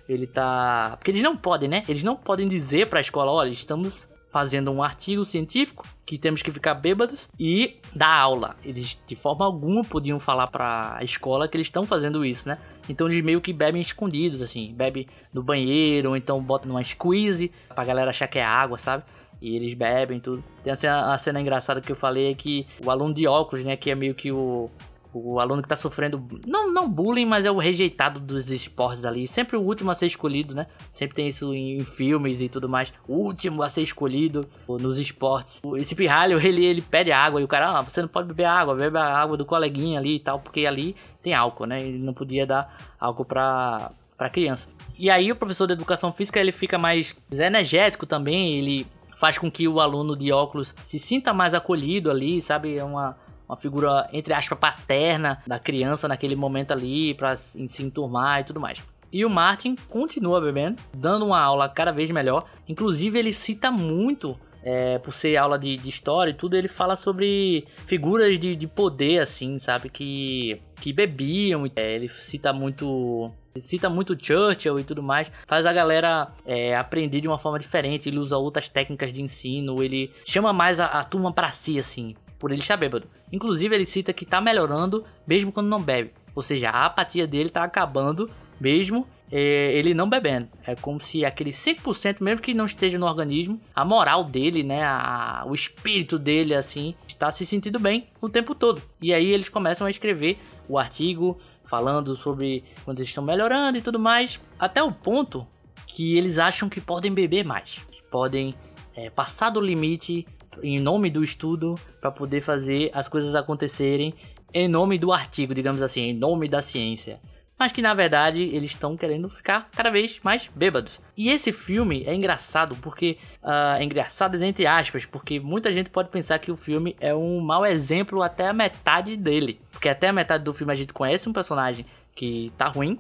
[0.08, 0.94] ele tá.
[0.96, 1.84] Porque eles não podem, né?
[1.88, 6.50] Eles não podem dizer pra escola: olha, estamos fazendo um artigo científico que temos que
[6.50, 8.56] ficar bêbados e dar aula.
[8.64, 12.58] Eles de forma alguma podiam falar para a escola que eles estão fazendo isso, né?
[12.88, 17.50] Então eles meio que bebem escondidos assim, bebe no banheiro ou então bota numa squeeze
[17.74, 19.02] pra galera achar que é água, sabe?
[19.42, 20.44] E eles bebem tudo.
[20.62, 23.64] Tem a cena, a cena engraçada que eu falei é que o aluno de óculos,
[23.64, 24.70] né, que é meio que o
[25.12, 29.26] o aluno que tá sofrendo, não, não bullying, mas é o rejeitado dos esportes ali.
[29.26, 30.66] Sempre o último a ser escolhido, né?
[30.92, 32.92] Sempre tem isso em, filmes e tudo mais.
[33.08, 35.60] O último a ser escolhido nos esportes.
[35.76, 38.74] Esse pirralho, ele, ele pede água e o cara, ah, você não pode beber água,
[38.74, 41.82] bebe a água do coleguinha ali e tal, porque ali tem álcool, né?
[41.82, 44.68] Ele não podia dar álcool pra, pra criança.
[44.96, 49.50] E aí o professor de educação física, ele fica mais energético também, ele faz com
[49.50, 52.76] que o aluno de óculos se sinta mais acolhido ali, sabe?
[52.76, 53.16] É uma
[53.50, 58.60] uma figura, entre aspas, paterna da criança naquele momento ali, pra se enturmar e tudo
[58.60, 58.80] mais.
[59.12, 62.46] E o Martin continua bebendo, dando uma aula cada vez melhor.
[62.68, 66.94] Inclusive, ele cita muito, é, por ser aula de, de, história e tudo, ele fala
[66.94, 69.88] sobre figuras de, de poder, assim, sabe?
[69.88, 71.64] Que, que bebiam.
[71.74, 77.20] É, ele cita muito cita muito Churchill e tudo mais, faz a galera é, aprender
[77.20, 78.08] de uma forma diferente.
[78.08, 82.14] Ele usa outras técnicas de ensino, ele chama mais a, a turma para si, assim
[82.40, 83.06] por ele estar bêbado.
[83.30, 86.10] Inclusive, ele cita que tá melhorando mesmo quando não bebe.
[86.34, 90.48] Ou seja, a apatia dele tá acabando mesmo é, ele não bebendo.
[90.66, 94.82] É como se aquele 5%, mesmo que não esteja no organismo, a moral dele, né,
[94.82, 98.82] a, o espírito dele, assim, está se sentindo bem o tempo todo.
[99.00, 103.82] E aí eles começam a escrever o artigo falando sobre quando eles estão melhorando e
[103.82, 105.46] tudo mais, até o ponto
[105.86, 108.54] que eles acham que podem beber mais, que podem
[108.94, 110.26] é, passar do limite
[110.62, 114.14] em nome do estudo para poder fazer as coisas acontecerem
[114.52, 117.20] em nome do artigo, digamos assim, em nome da ciência.
[117.58, 120.98] Mas que na verdade eles estão querendo ficar cada vez mais bêbados.
[121.14, 123.18] E esse filme é engraçado porque.
[123.42, 127.38] Uh, é engraçado entre aspas, porque muita gente pode pensar que o filme é um
[127.40, 129.60] mau exemplo até a metade dele.
[129.70, 132.98] Porque até a metade do filme a gente conhece um personagem que tá ruim,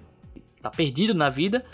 [0.60, 1.64] tá perdido na vida,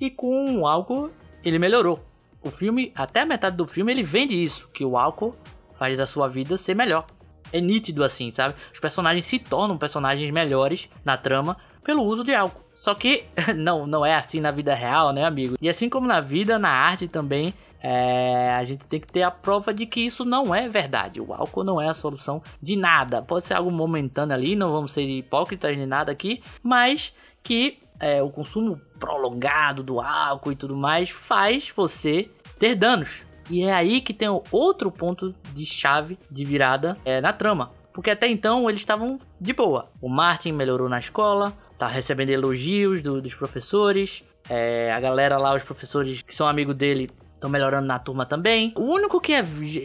[0.00, 1.10] e com o álcool
[1.44, 2.04] ele melhorou
[2.44, 5.34] o filme, até a metade do filme, ele vende isso, que o álcool
[5.74, 7.06] faz a sua vida ser melhor.
[7.52, 8.54] É nítido assim, sabe?
[8.72, 12.64] Os personagens se tornam personagens melhores na trama pelo uso de álcool.
[12.74, 13.24] Só que
[13.56, 15.56] não, não é assim na vida real, né, amigo?
[15.60, 19.30] E assim como na vida, na arte também, é, a gente tem que ter a
[19.30, 21.20] prova de que isso não é verdade.
[21.20, 23.20] O álcool não é a solução de nada.
[23.20, 28.22] Pode ser algo momentâneo ali, não vamos ser hipócritas nem nada aqui, mas que é,
[28.22, 32.28] o consumo prolongado do álcool e tudo mais faz você
[32.58, 33.24] ter danos.
[33.50, 37.70] E é aí que tem outro ponto de chave de virada é, na trama.
[37.92, 39.88] Porque até então eles estavam de boa.
[40.00, 44.24] O Martin melhorou na escola, tá recebendo elogios do, dos professores.
[44.48, 48.72] É, a galera lá, os professores que são amigos dele, estão melhorando na turma também.
[48.74, 49.44] O único que é,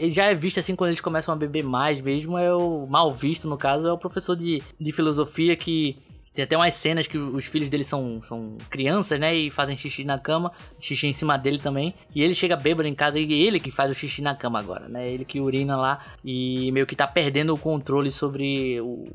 [0.09, 3.47] já é visto assim quando eles começam a beber mais mesmo é o mal visto,
[3.47, 5.97] no caso, é o professor de, de filosofia que
[6.39, 9.35] Tem até umas cenas que os filhos dele são, são crianças, né?
[9.35, 11.93] E fazem xixi na cama, xixi em cima dele também.
[12.15, 14.87] E ele chega bêbado em casa e ele que faz o xixi na cama agora,
[14.87, 15.05] né?
[15.05, 19.09] Ele que urina lá e meio que tá perdendo o controle sobre o,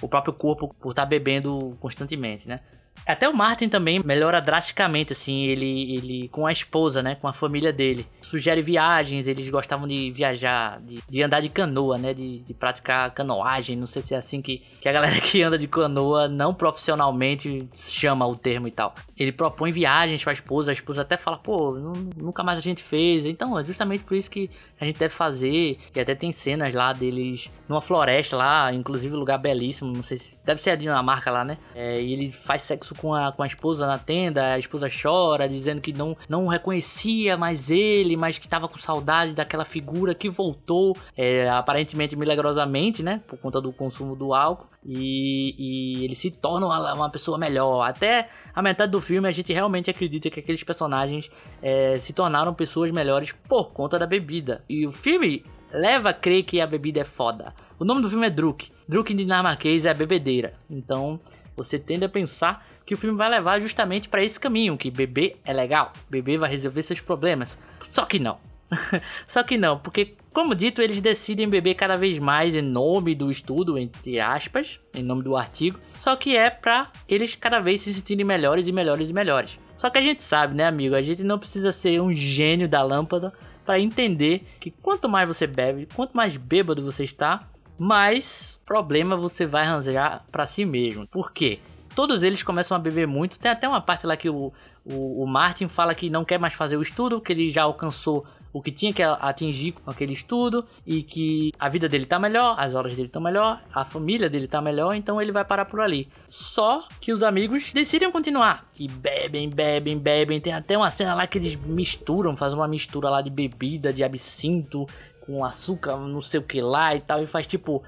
[0.00, 2.60] o próprio corpo por estar tá bebendo constantemente, né?
[3.06, 7.14] Até o Martin também melhora drasticamente, assim, ele, ele com a esposa, né?
[7.14, 8.06] Com a família dele.
[8.20, 12.14] Sugere viagens, eles gostavam de viajar, de, de andar de canoa, né?
[12.14, 13.76] De, de, praticar canoagem.
[13.76, 17.68] Não sei se é assim que, que a galera que anda de canoa, não profissionalmente,
[17.76, 18.94] chama o termo e tal.
[19.16, 21.72] Ele propõe viagens pra esposa, a esposa até fala, pô,
[22.16, 23.26] nunca mais a gente fez.
[23.26, 25.78] Então, é justamente por isso que a gente deve fazer.
[25.94, 30.18] E até tem cenas lá deles numa floresta lá, inclusive um lugar belíssimo, não sei
[30.18, 30.38] se.
[30.44, 31.58] Deve ser a Dinamarca lá, né?
[31.74, 35.48] É, e ele faz sexo com a, com a esposa na tenda, a esposa chora,
[35.48, 40.28] dizendo que não, não reconhecia mais ele, mas que tava com saudade daquela figura que
[40.28, 43.20] voltou, é, aparentemente milagrosamente, né?
[43.26, 44.66] Por conta do consumo do álcool.
[44.84, 47.82] E, e ele se torna uma, uma, pessoa melhor.
[47.82, 51.30] Até a metade do filme a gente realmente acredita que aqueles personagens
[51.62, 54.64] é, se tornaram pessoas melhores por conta da bebida.
[54.68, 57.54] E o filme leva a crer que a bebida é foda.
[57.78, 58.68] O nome do filme é Druk.
[58.88, 60.54] Druk em dinamarquês é bebedeira.
[60.68, 61.20] Então
[61.62, 65.36] você tende a pensar que o filme vai levar justamente para esse caminho, que beber
[65.44, 67.58] é legal, beber vai resolver seus problemas.
[67.82, 68.38] Só que não.
[69.26, 73.32] Só que não, porque como dito, eles decidem beber cada vez mais em nome do
[73.32, 77.92] estudo, entre aspas, em nome do artigo, só que é para eles cada vez se
[77.92, 79.58] sentirem melhores e melhores e melhores.
[79.74, 82.80] Só que a gente sabe, né, amigo, a gente não precisa ser um gênio da
[82.80, 83.32] lâmpada
[83.66, 87.48] para entender que quanto mais você bebe, quanto mais bêbado você está,
[87.80, 91.06] mais problema você vai arranjar para si mesmo.
[91.06, 91.58] Por quê?
[91.94, 93.38] todos eles começam a beber muito.
[93.38, 94.52] Tem até uma parte lá que o,
[94.84, 98.24] o, o, Martin fala que não quer mais fazer o estudo, que ele já alcançou
[98.52, 102.56] o que tinha que atingir com aquele estudo e que a vida dele tá melhor,
[102.58, 105.80] as horas dele estão melhor, a família dele tá melhor, então ele vai parar por
[105.80, 106.08] ali.
[106.28, 110.40] Só que os amigos decidem continuar e bebem, bebem, bebem.
[110.40, 114.02] Tem até uma cena lá que eles misturam, fazem uma mistura lá de bebida, de
[114.02, 114.88] absinto
[115.30, 117.84] com açúcar, não sei o que lá e tal, e faz tipo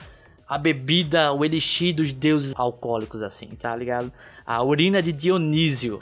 [0.48, 4.12] a bebida, o elixir dos deuses alcoólicos, assim, tá ligado?
[4.46, 5.98] A urina de Dionísio,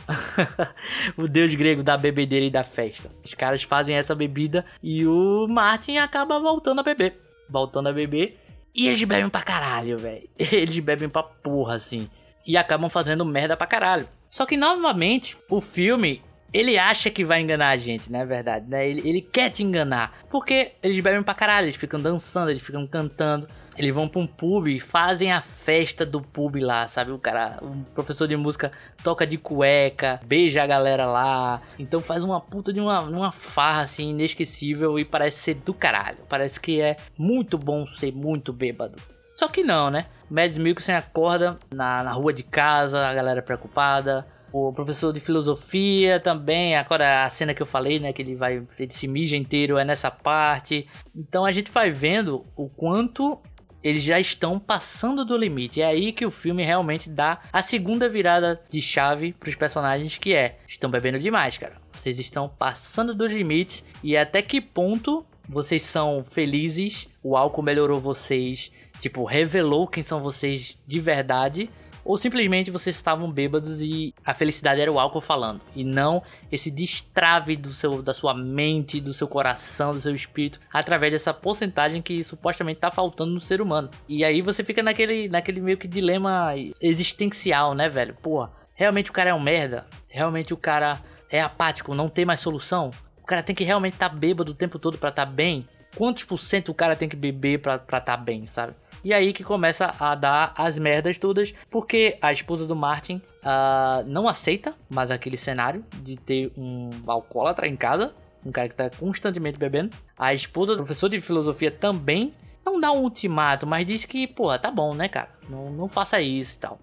[1.17, 3.09] o deus grego da bebedeira e da festa.
[3.25, 7.19] Os caras fazem essa bebida e o Martin acaba voltando a beber.
[7.49, 8.39] Voltando a beber.
[8.75, 10.29] E eles bebem pra caralho, velho.
[10.39, 12.09] Eles bebem pra porra, assim.
[12.47, 14.09] E acabam fazendo merda pra caralho.
[14.29, 18.67] Só que, novamente, o filme ele acha que vai enganar a gente, não é verdade,
[18.69, 18.89] né?
[18.89, 20.19] Ele, ele quer te enganar.
[20.29, 23.49] Porque eles bebem pra caralho, eles ficam dançando, eles ficam cantando.
[23.79, 27.13] Eles vão pra um pub e fazem a festa do pub lá, sabe?
[27.13, 28.71] O cara, o professor de música
[29.03, 31.63] toca de cueca, beija a galera lá.
[31.79, 36.19] Então faz uma puta de uma, uma farra assim, inesquecível e parece ser do caralho.
[36.29, 38.97] Parece que é muito bom ser muito bêbado.
[39.35, 40.05] Só que não, né?
[40.29, 44.27] Mads Mikkelsen acorda na, na rua de casa, a galera preocupada.
[44.53, 48.63] O professor de filosofia também, agora a cena que eu falei, né, que ele vai,
[48.79, 50.89] ele se mija inteiro é nessa parte.
[51.15, 53.41] Então a gente vai vendo o quanto
[53.83, 55.81] eles já estão passando do limite.
[55.81, 60.19] É aí que o filme realmente dá a segunda virada de chave para os personagens,
[60.19, 61.77] que é: estão bebendo demais, cara.
[61.93, 67.09] Vocês estão passando dos limites e até que ponto vocês são felizes?
[67.23, 71.69] O álcool melhorou vocês, tipo, revelou quem são vocês de verdade
[72.05, 76.71] ou simplesmente vocês estavam bêbados e a felicidade era o álcool falando, e não esse
[76.71, 82.03] destrave do seu, da sua mente, do seu coração, do seu espírito, através dessa porcentagem
[82.03, 83.91] que supostamente está faltando no ser humano.
[84.09, 88.17] E aí você fica naquele, naquele meio que dilema existencial, né, velho?
[88.23, 89.87] Pô, realmente o cara é um merda?
[90.09, 92.91] Realmente o cara é apático, não tem mais solução?
[93.23, 95.67] O cara tem que realmente estar tá bêbado o tempo todo para estar tá bem?
[95.97, 98.75] Quantos por cento o cara tem que beber pra estar tá bem, sabe?
[99.05, 104.05] E aí que começa a dar as merdas todas, porque a esposa do Martin uh,
[104.07, 108.91] não aceita mais aquele cenário de ter um alcoólatra em casa, um cara que tá
[108.91, 109.97] constantemente bebendo.
[110.19, 112.33] A esposa do professor de filosofia também
[112.65, 115.29] não dá um ultimato, mas diz que, porra, tá bom, né, cara?
[115.49, 116.79] Não, não faça isso e tal.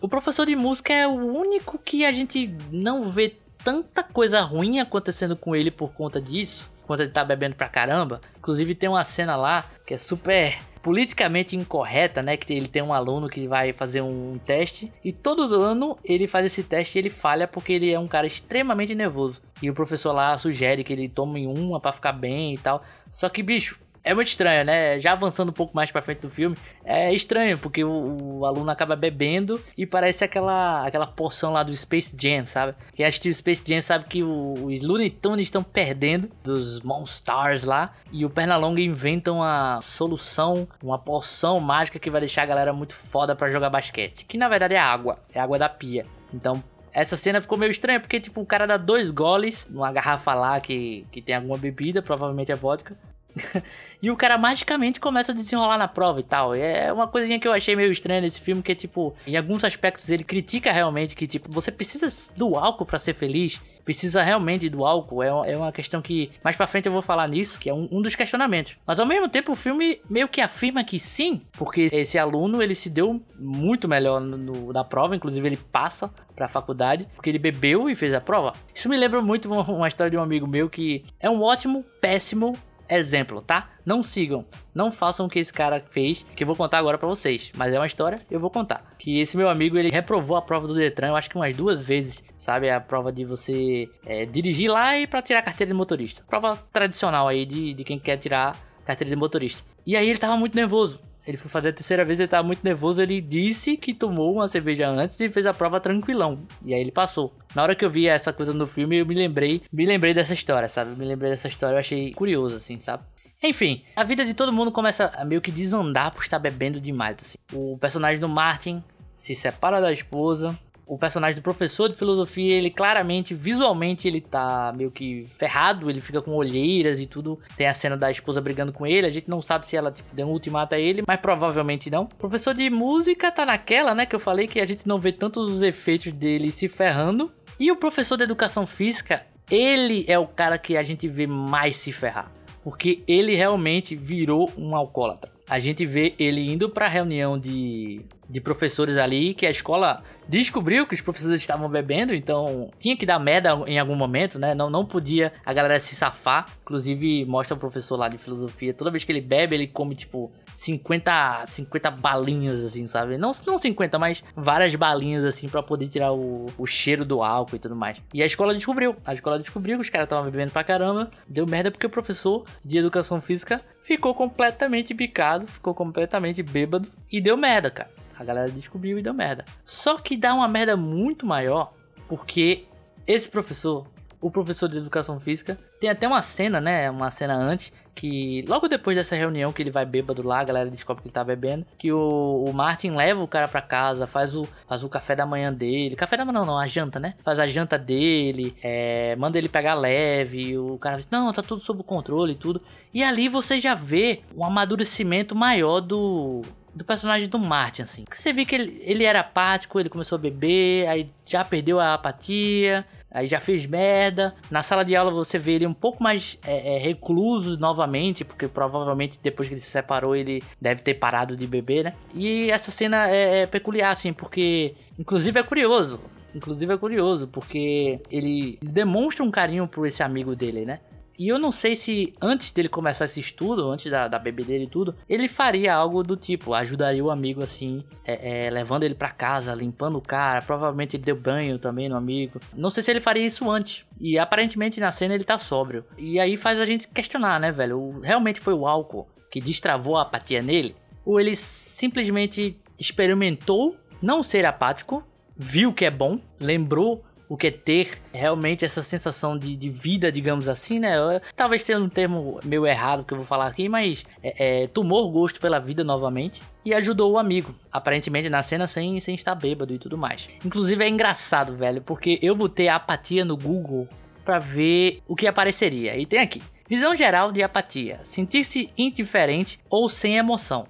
[0.00, 4.78] O professor de música é o único que a gente não vê tanta coisa ruim
[4.78, 8.20] acontecendo com ele por conta disso, quando ele tá bebendo pra caramba.
[8.38, 12.36] Inclusive tem uma cena lá que é super politicamente incorreta, né?
[12.36, 16.46] Que ele tem um aluno que vai fazer um teste e todo ano ele faz
[16.46, 19.40] esse teste e ele falha porque ele é um cara extremamente nervoso.
[19.62, 22.82] E o professor lá sugere que ele tome uma para ficar bem e tal.
[23.10, 24.98] Só que, bicho, É muito estranho, né?
[24.98, 28.70] Já avançando um pouco mais pra frente do filme, é estranho, porque o, o aluno
[28.70, 32.74] acaba bebendo e parece aquela, aquela porção lá do Space Jam, sabe?
[32.94, 37.90] Quem assistiu Space Jam sabe que o, os Looney Tunes estão perdendo dos Monstars lá
[38.10, 42.94] e o Pernalonga inventa uma solução, uma poção mágica que vai deixar a galera muito
[42.94, 44.24] foda para jogar basquete.
[44.24, 46.06] Que na verdade é água, é água da pia.
[46.32, 50.32] Então essa cena ficou meio estranha, porque, tipo, o cara dá dois goles numa garrafa
[50.32, 52.96] lá que, que tem alguma bebida, provavelmente é vodka.
[54.02, 56.54] e o cara magicamente começa a desenrolar na prova e tal.
[56.54, 59.64] É uma coisinha que eu achei meio estranha nesse filme, que é tipo, em alguns
[59.64, 63.60] aspectos ele critica realmente que, tipo, você precisa do álcool para ser feliz.
[63.84, 65.22] Precisa realmente do álcool.
[65.22, 68.02] É, é uma questão que mais pra frente eu vou falar nisso, que é um,
[68.02, 68.76] dos questionamentos.
[68.86, 72.74] Mas ao mesmo tempo o filme meio que afirma que sim, porque esse aluno ele
[72.74, 77.38] se deu muito melhor no, no, na prova, inclusive ele passa pra faculdade, porque ele
[77.38, 78.52] bebeu e fez a prova.
[78.74, 81.82] Isso me lembra muito uma, uma história de um amigo meu que é um ótimo,
[81.98, 83.70] péssimo exemplo, tá?
[83.84, 87.08] Não sigam, não façam o que esse cara fez, que eu vou contar agora para
[87.08, 87.50] vocês.
[87.56, 88.84] Mas é uma história, eu vou contar.
[88.98, 91.80] Que esse meu amigo, ele reprovou a prova do Detran, eu acho que umas duas
[91.80, 92.70] vezes, sabe?
[92.70, 96.24] A prova de você é, dirigir lá e para tirar a carteira de motorista.
[96.28, 99.62] Prova tradicional aí de, de quem quer tirar carteira de motorista.
[99.86, 101.00] E aí ele tava muito nervoso.
[101.28, 103.02] Ele foi fazer a terceira vez, ele tava muito nervoso.
[103.02, 106.36] Ele disse que tomou uma cerveja antes e fez a prova tranquilão.
[106.64, 107.34] E aí ele passou.
[107.54, 110.32] Na hora que eu vi essa coisa no filme, eu me lembrei, me lembrei dessa
[110.32, 110.98] história, sabe?
[110.98, 113.02] Me lembrei dessa história, eu achei curioso, assim, sabe?
[113.42, 117.18] Enfim, a vida de todo mundo começa a meio que desandar por estar bebendo demais,
[117.20, 117.36] assim.
[117.52, 118.82] O personagem do Martin
[119.14, 124.72] se separa da esposa, o personagem do professor de filosofia, ele claramente, visualmente, ele tá
[124.74, 127.38] meio que ferrado, ele fica com olheiras e tudo.
[127.56, 130.14] Tem a cena da esposa brigando com ele, a gente não sabe se ela tipo,
[130.14, 132.02] deu um ultimato a ele, mas provavelmente não.
[132.04, 135.12] O professor de música tá naquela, né, que eu falei que a gente não vê
[135.12, 137.30] tantos os efeitos dele se ferrando.
[137.60, 141.76] E o professor de educação física, ele é o cara que a gente vê mais
[141.76, 142.32] se ferrar.
[142.62, 145.30] Porque ele realmente virou um alcoólatra.
[145.48, 150.86] A gente vê ele indo pra reunião de de professores ali que a escola descobriu
[150.86, 154.54] que os professores estavam bebendo, então tinha que dar merda em algum momento, né?
[154.54, 156.46] Não, não podia a galera se safar.
[156.62, 160.30] Inclusive, mostra o professor lá de filosofia, toda vez que ele bebe, ele come tipo
[160.54, 163.16] 50, 50 balinhas, assim, sabe?
[163.16, 167.56] Não, não 50, mas várias balinhas, assim, para poder tirar o, o cheiro do álcool
[167.56, 167.98] e tudo mais.
[168.12, 168.94] E a escola descobriu.
[169.06, 171.10] A escola descobriu que os caras estavam bebendo pra caramba.
[171.26, 177.20] Deu merda porque o professor de educação física ficou completamente picado, ficou completamente bêbado e
[177.20, 177.97] deu merda, cara.
[178.18, 179.44] A galera descobriu e deu merda.
[179.64, 181.70] Só que dá uma merda muito maior
[182.06, 182.64] porque
[183.06, 183.86] esse professor,
[184.20, 186.90] o professor de educação física, tem até uma cena, né?
[186.90, 190.70] Uma cena antes que logo depois dessa reunião que ele vai bêbado lá, a galera
[190.70, 194.36] descobre que ele tá bebendo, que o, o Martin leva o cara para casa, faz
[194.36, 197.14] o, faz o café da manhã dele, café da manhã não, não, a janta, né?
[197.24, 201.60] Faz a janta dele, é, manda ele pegar leve, o cara diz, não, tá tudo
[201.60, 202.62] sob controle e tudo.
[202.94, 206.42] E ali você já vê um amadurecimento maior do,
[206.78, 208.04] do personagem do Martin, assim.
[208.10, 211.94] Você vê que ele, ele era apático, ele começou a beber, aí já perdeu a
[211.94, 214.32] apatia, aí já fez merda.
[214.48, 218.46] Na sala de aula você vê ele um pouco mais é, é, recluso novamente, porque
[218.46, 221.94] provavelmente depois que ele se separou ele deve ter parado de beber, né?
[222.14, 226.00] E essa cena é, é peculiar, assim, porque inclusive é curioso.
[226.34, 230.78] Inclusive é curioso, porque ele demonstra um carinho por esse amigo dele, né?
[231.18, 234.68] E eu não sei se antes dele começar esse estudo, antes da, da bebedeira e
[234.68, 239.10] tudo, ele faria algo do tipo, ajudaria o amigo assim, é, é, levando ele para
[239.10, 240.40] casa, limpando o cara.
[240.42, 242.40] Provavelmente ele deu banho também no amigo.
[242.54, 243.84] Não sei se ele faria isso antes.
[244.00, 245.84] E aparentemente na cena ele tá sóbrio.
[245.98, 247.98] E aí faz a gente questionar, né, velho?
[248.00, 250.76] Realmente foi o álcool que destravou a apatia nele?
[251.04, 255.02] Ou ele simplesmente experimentou não ser apático,
[255.36, 260.10] viu que é bom, lembrou o que é ter realmente essa sensação de, de vida,
[260.10, 260.96] digamos assim, né?
[261.36, 265.10] Talvez seja um termo meio errado que eu vou falar aqui, mas é, é, tomou
[265.10, 269.74] gosto pela vida novamente e ajudou o amigo, aparentemente na cena sem, sem estar bêbado
[269.74, 270.28] e tudo mais.
[270.44, 273.88] Inclusive é engraçado, velho, porque eu botei a apatia no Google
[274.24, 275.96] para ver o que apareceria.
[275.96, 276.42] E tem aqui.
[276.68, 280.66] Visão geral de apatia: sentir-se indiferente ou sem emoção.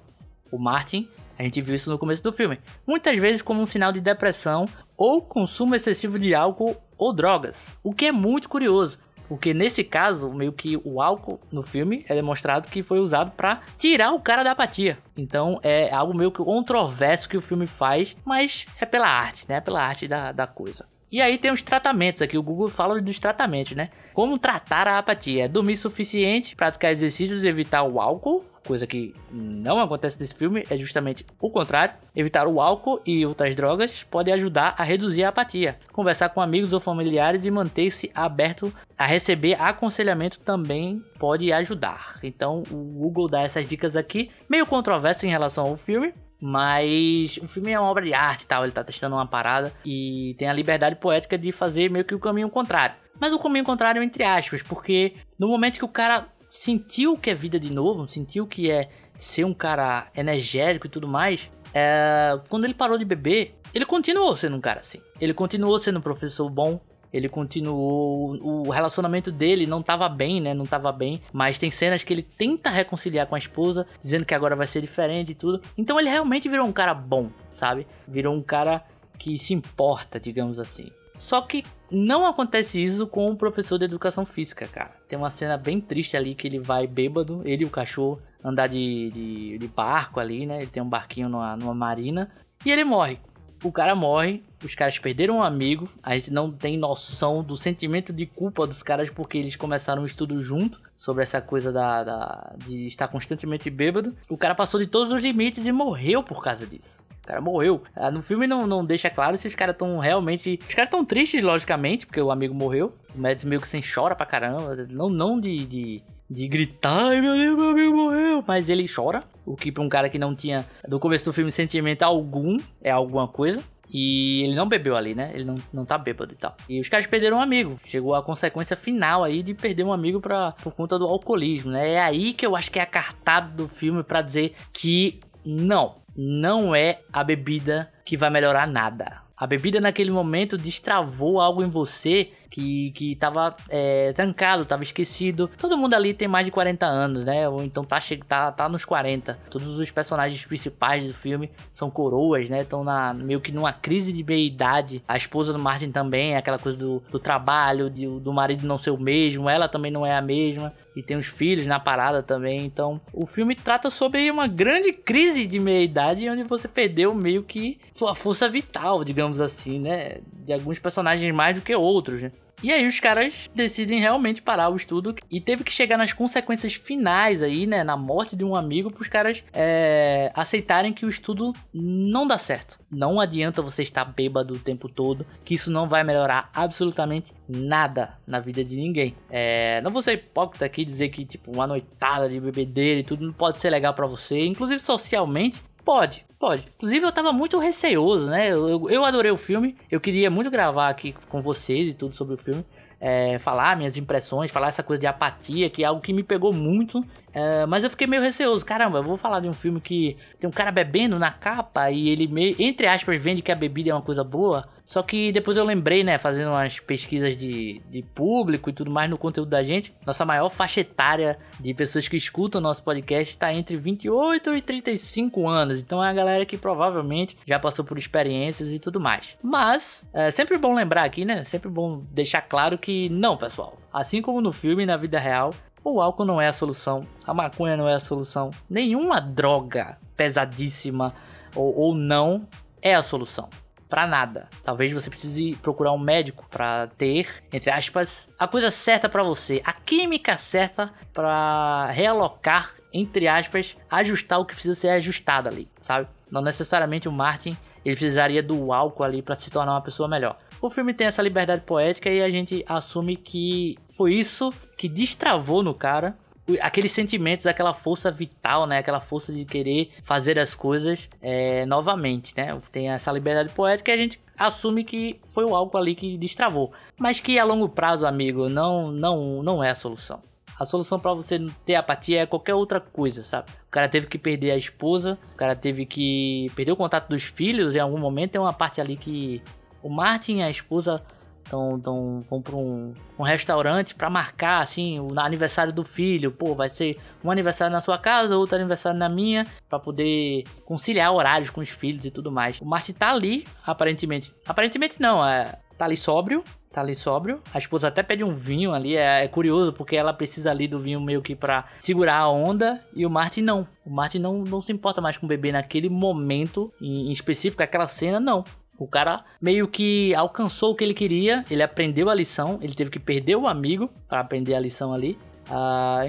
[0.51, 2.59] O Martin a gente viu isso no começo do filme.
[2.87, 7.73] Muitas vezes como um sinal de depressão ou consumo excessivo de álcool ou drogas.
[7.83, 8.99] O que é muito curioso,
[9.29, 13.61] porque nesse caso, meio que o álcool no filme é demonstrado que foi usado para
[13.77, 14.99] tirar o cara da apatia.
[15.17, 19.61] Então é algo meio que controverso que o filme faz, mas é pela arte, né?
[19.61, 20.87] Pela arte da, da coisa.
[21.11, 23.89] E aí tem os tratamentos aqui, o Google fala dos tratamentos, né?
[24.13, 25.45] Como tratar a apatia?
[25.45, 30.77] É dormir suficiente, praticar exercícios, evitar o álcool, coisa que não acontece nesse filme é
[30.77, 31.95] justamente o contrário.
[32.15, 35.79] Evitar o álcool e outras drogas pode ajudar a reduzir a apatia.
[35.91, 42.19] Conversar com amigos ou familiares e manter-se aberto a receber aconselhamento também pode ajudar.
[42.23, 47.49] Então o Google dá essas dicas aqui, meio controverso em relação ao filme, mas o
[47.49, 50.53] filme é uma obra de arte tal, ele tá testando uma parada e tem a
[50.53, 52.95] liberdade poética de fazer meio que o caminho contrário.
[53.21, 57.35] Mas o caminho contrário entre aspas, porque no momento que o cara sentiu que é
[57.35, 62.39] vida de novo, sentiu que é ser um cara energético e tudo mais, é...
[62.49, 65.01] quando ele parou de beber, ele continuou sendo um cara assim.
[65.21, 66.81] Ele continuou sendo um professor bom,
[67.13, 68.37] ele continuou.
[68.43, 70.55] O relacionamento dele não tava bem, né?
[70.55, 71.21] Não tava bem.
[71.33, 74.81] Mas tem cenas que ele tenta reconciliar com a esposa, dizendo que agora vai ser
[74.81, 75.63] diferente e tudo.
[75.77, 77.87] Então ele realmente virou um cara bom, sabe?
[78.07, 78.85] Virou um cara
[79.19, 80.91] que se importa, digamos assim.
[81.19, 84.91] Só que não acontece isso com o professor de educação física, cara.
[85.09, 88.69] Tem uma cena bem triste ali que ele vai bêbado, ele e o cachorro, andar
[88.69, 90.59] de, de, de barco ali, né?
[90.59, 92.31] Ele tem um barquinho numa, numa marina.
[92.65, 93.19] E ele morre
[93.63, 98.13] o cara morre, os caras perderam um amigo, a gente não tem noção do sentimento
[98.13, 102.53] de culpa dos caras porque eles começaram um estudo junto sobre essa coisa da, da,
[102.67, 104.15] de estar constantemente bêbado.
[104.29, 107.05] O cara passou de todos os limites e morreu por causa disso.
[107.23, 107.83] O cara morreu.
[107.95, 110.59] Ah, no filme não, não deixa claro se os caras estão realmente.
[110.67, 112.95] Os caras estão tristes, logicamente, porque o amigo morreu.
[113.15, 114.75] O Mads meio que sem chora pra caramba.
[114.91, 118.45] Não, não de, de de gritar, ai meu Deus, meu amigo morreu.
[118.47, 121.51] Mas ele chora, o que pra um cara que não tinha, do começo do filme,
[121.51, 123.63] sentimento algum, é alguma coisa.
[123.91, 125.31] E ele não bebeu ali, né?
[125.33, 126.55] Ele não, não tá bêbado e tal.
[126.69, 127.81] E os caras perderam um amigo.
[127.87, 131.93] Chegou a consequência final aí de perder um amigo pra, por conta do alcoolismo, né?
[131.93, 135.95] É aí que eu acho que é a cartada do filme para dizer que não,
[136.15, 139.23] não é a bebida que vai melhorar nada.
[139.39, 145.49] A bebida naquele momento destravou algo em você que, que tava é, trancado, tava esquecido.
[145.57, 147.49] Todo mundo ali tem mais de 40 anos, né?
[147.49, 149.39] Ou então tá, tá, tá nos 40.
[149.49, 152.63] Todos os personagens principais do filme são coroas, né?
[152.63, 152.85] Estão
[153.15, 155.05] meio que numa crise de meia-idade.
[155.07, 158.91] A esposa do Martin também, aquela coisa do, do trabalho, de, do marido não ser
[158.91, 162.67] o mesmo, ela também não é a mesma e tem os filhos na parada também.
[162.67, 167.79] Então, o filme trata sobre uma grande crise de meia-idade onde você perdeu meio que
[167.93, 170.19] sua força vital, digamos assim, né?
[170.45, 172.33] De alguns personagens mais do que outros, né?
[172.63, 176.75] E aí os caras decidem realmente parar o estudo e teve que chegar nas consequências
[176.75, 181.09] finais aí, né, na morte de um amigo, para os caras é, aceitarem que o
[181.09, 182.79] estudo não dá certo.
[182.91, 188.19] Não adianta você estar bêbado o tempo todo, que isso não vai melhorar absolutamente nada
[188.27, 189.15] na vida de ninguém.
[189.31, 193.25] É, não vou ser hipócrita aqui dizer que tipo uma noitada de bebedeira e tudo
[193.25, 196.65] não pode ser legal para você, inclusive socialmente Pode, pode.
[196.77, 198.53] Inclusive eu tava muito receoso, né?
[198.53, 202.35] Eu, eu, adorei o filme, eu queria muito gravar aqui com vocês e tudo sobre
[202.35, 202.63] o filme.
[203.01, 206.53] É, falar minhas impressões, falar essa coisa de apatia, que é algo que me pegou
[206.53, 207.03] muito.
[207.33, 208.67] É, mas eu fiquei meio receoso.
[208.67, 212.11] Caramba, eu vou falar de um filme que tem um cara bebendo na capa e
[212.11, 214.69] ele meio, entre aspas, vende que a bebida é uma coisa boa.
[214.89, 219.11] Só que depois eu lembrei, né, fazendo umas pesquisas de, de público e tudo mais
[219.11, 223.35] no conteúdo da gente, nossa maior faixa etária de pessoas que escutam o nosso podcast
[223.35, 225.79] está entre 28 e 35 anos.
[225.79, 229.37] Então é a galera que provavelmente já passou por experiências e tudo mais.
[229.43, 231.45] Mas é sempre bom lembrar aqui, né?
[231.45, 233.77] Sempre bom deixar claro que não, pessoal.
[233.93, 235.53] Assim como no filme, na vida real,
[235.85, 241.13] o álcool não é a solução, a maconha não é a solução, nenhuma droga pesadíssima
[241.55, 242.49] ou, ou não
[242.81, 243.51] é a solução
[243.89, 244.49] para nada.
[244.63, 249.63] Talvez você precise procurar um médico para ter, entre aspas, a coisa certa para você,
[249.65, 256.09] a química certa para realocar, entre aspas, ajustar o que precisa ser ajustado ali, sabe?
[256.31, 260.37] Não necessariamente o Martin ele precisaria do álcool ali para se tornar uma pessoa melhor.
[260.61, 265.63] O filme tem essa liberdade poética e a gente assume que foi isso que destravou
[265.63, 266.17] no cara
[266.61, 268.79] aqueles sentimentos, aquela força vital, né?
[268.79, 272.57] Aquela força de querer fazer as coisas é, novamente, né?
[272.73, 276.73] Tem essa liberdade poética e a gente assume que foi algo ali que destravou.
[276.97, 280.21] Mas que a longo prazo, amigo, não, não, não é a solução.
[280.59, 283.49] A solução para você ter apatia é qualquer outra coisa, sabe?
[283.69, 287.23] O cara teve que perder a esposa, o cara teve que perder o contato dos
[287.23, 288.33] filhos em algum momento.
[288.33, 289.41] Tem uma parte ali que
[289.81, 291.01] o Martin e a esposa
[291.49, 296.31] então, então vão para um, um restaurante para marcar assim o aniversário do filho.
[296.31, 301.13] Pô, vai ser um aniversário na sua casa, outro aniversário na minha, para poder conciliar
[301.13, 302.61] horários com os filhos e tudo mais.
[302.61, 304.33] O Martin tá ali, aparentemente.
[304.47, 307.41] Aparentemente não, é tá ali sóbrio, tá ali sóbrio.
[307.55, 310.79] A esposa até pede um vinho ali, é, é, curioso porque ela precisa ali do
[310.79, 313.67] vinho meio que para segurar a onda e o Martin não.
[313.87, 317.87] O Martin não, não se importa mais com o bebê naquele momento em específico, aquela
[317.87, 318.45] cena não.
[318.79, 322.91] O cara meio que alcançou o que ele queria, ele aprendeu a lição, ele teve
[322.91, 325.19] que perder o amigo para aprender a lição ali.
[325.51, 326.03] Ah,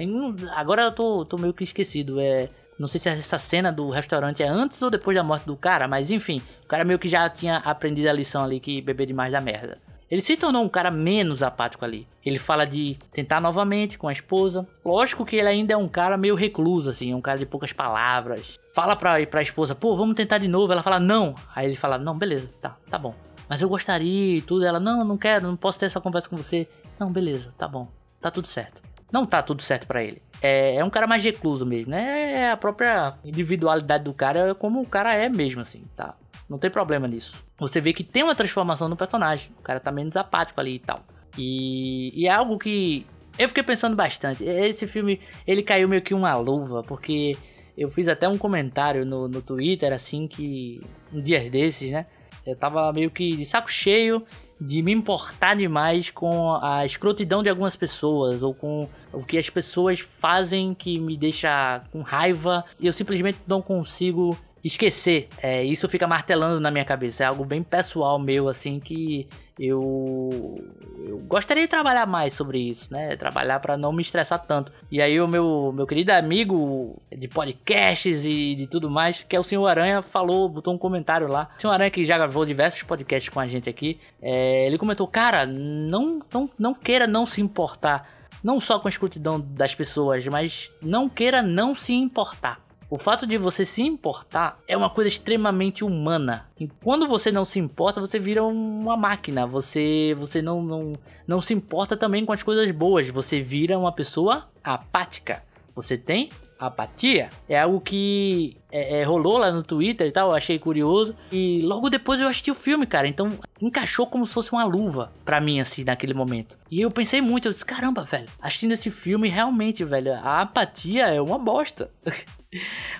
[0.54, 2.20] agora eu tô, tô meio que esquecido.
[2.20, 2.48] É,
[2.78, 5.88] não sei se essa cena do restaurante é antes ou depois da morte do cara,
[5.88, 9.32] mas enfim, o cara meio que já tinha aprendido a lição ali que beber demais
[9.32, 9.76] da merda.
[10.10, 12.06] Ele se tornou um cara menos apático ali.
[12.26, 14.66] Ele fala de tentar novamente com a esposa.
[14.84, 18.58] Lógico que ele ainda é um cara meio recluso, assim, um cara de poucas palavras.
[18.74, 20.72] Fala pra, pra esposa, pô, vamos tentar de novo.
[20.72, 21.36] Ela fala, não.
[21.54, 23.14] Aí ele fala, não, beleza, tá, tá bom.
[23.48, 24.64] Mas eu gostaria e tudo.
[24.64, 26.68] Ela, não, não quero, não posso ter essa conversa com você.
[26.98, 27.86] Não, beleza, tá bom,
[28.20, 28.82] tá tudo certo.
[29.12, 30.20] Não tá tudo certo para ele.
[30.42, 32.32] É, é um cara mais recluso mesmo, né?
[32.32, 36.14] É a própria individualidade do cara, como o cara é mesmo, assim, tá?
[36.50, 37.38] Não tem problema nisso.
[37.58, 39.52] Você vê que tem uma transformação no personagem.
[39.60, 41.04] O cara tá menos apático ali e tal.
[41.38, 43.06] E, e é algo que
[43.38, 44.42] eu fiquei pensando bastante.
[44.42, 47.38] Esse filme, ele caiu meio que uma luva, porque
[47.78, 50.82] eu fiz até um comentário no, no Twitter, assim, que
[51.12, 52.04] um dia desses, né?
[52.44, 54.26] Eu tava meio que de saco cheio
[54.60, 59.48] de me importar demais com a escrotidão de algumas pessoas ou com o que as
[59.48, 65.28] pessoas fazem que me deixa com raiva e eu simplesmente não consigo esquecer.
[65.42, 67.24] É, isso fica martelando na minha cabeça.
[67.24, 70.64] É algo bem pessoal meu, assim, que eu,
[71.06, 73.14] eu gostaria de trabalhar mais sobre isso, né?
[73.16, 74.72] Trabalhar para não me estressar tanto.
[74.90, 79.38] E aí o meu, meu querido amigo de podcasts e de tudo mais, que é
[79.38, 81.50] o Senhor Aranha, falou, botou um comentário lá.
[81.58, 85.06] O Senhor Aranha que já gravou diversos podcasts com a gente aqui, é, ele comentou,
[85.06, 88.08] cara, não, não, não queira não se importar.
[88.42, 92.58] Não só com a escrutidão das pessoas, mas não queira não se importar.
[92.90, 96.48] O fato de você se importar é uma coisa extremamente humana.
[96.58, 99.46] E quando você não se importa, você vira uma máquina.
[99.46, 103.08] Você, você não, não, não se importa também com as coisas boas.
[103.08, 105.40] Você vira uma pessoa apática.
[105.76, 107.30] Você tem apatia.
[107.48, 111.14] É algo que é, é, rolou lá no Twitter e tal, eu achei curioso.
[111.30, 113.06] E logo depois eu assisti o filme, cara.
[113.06, 116.58] Então encaixou como se fosse uma luva pra mim, assim, naquele momento.
[116.68, 121.06] E eu pensei muito, eu disse, caramba, velho, assistindo esse filme, realmente, velho, a apatia
[121.06, 121.88] é uma bosta.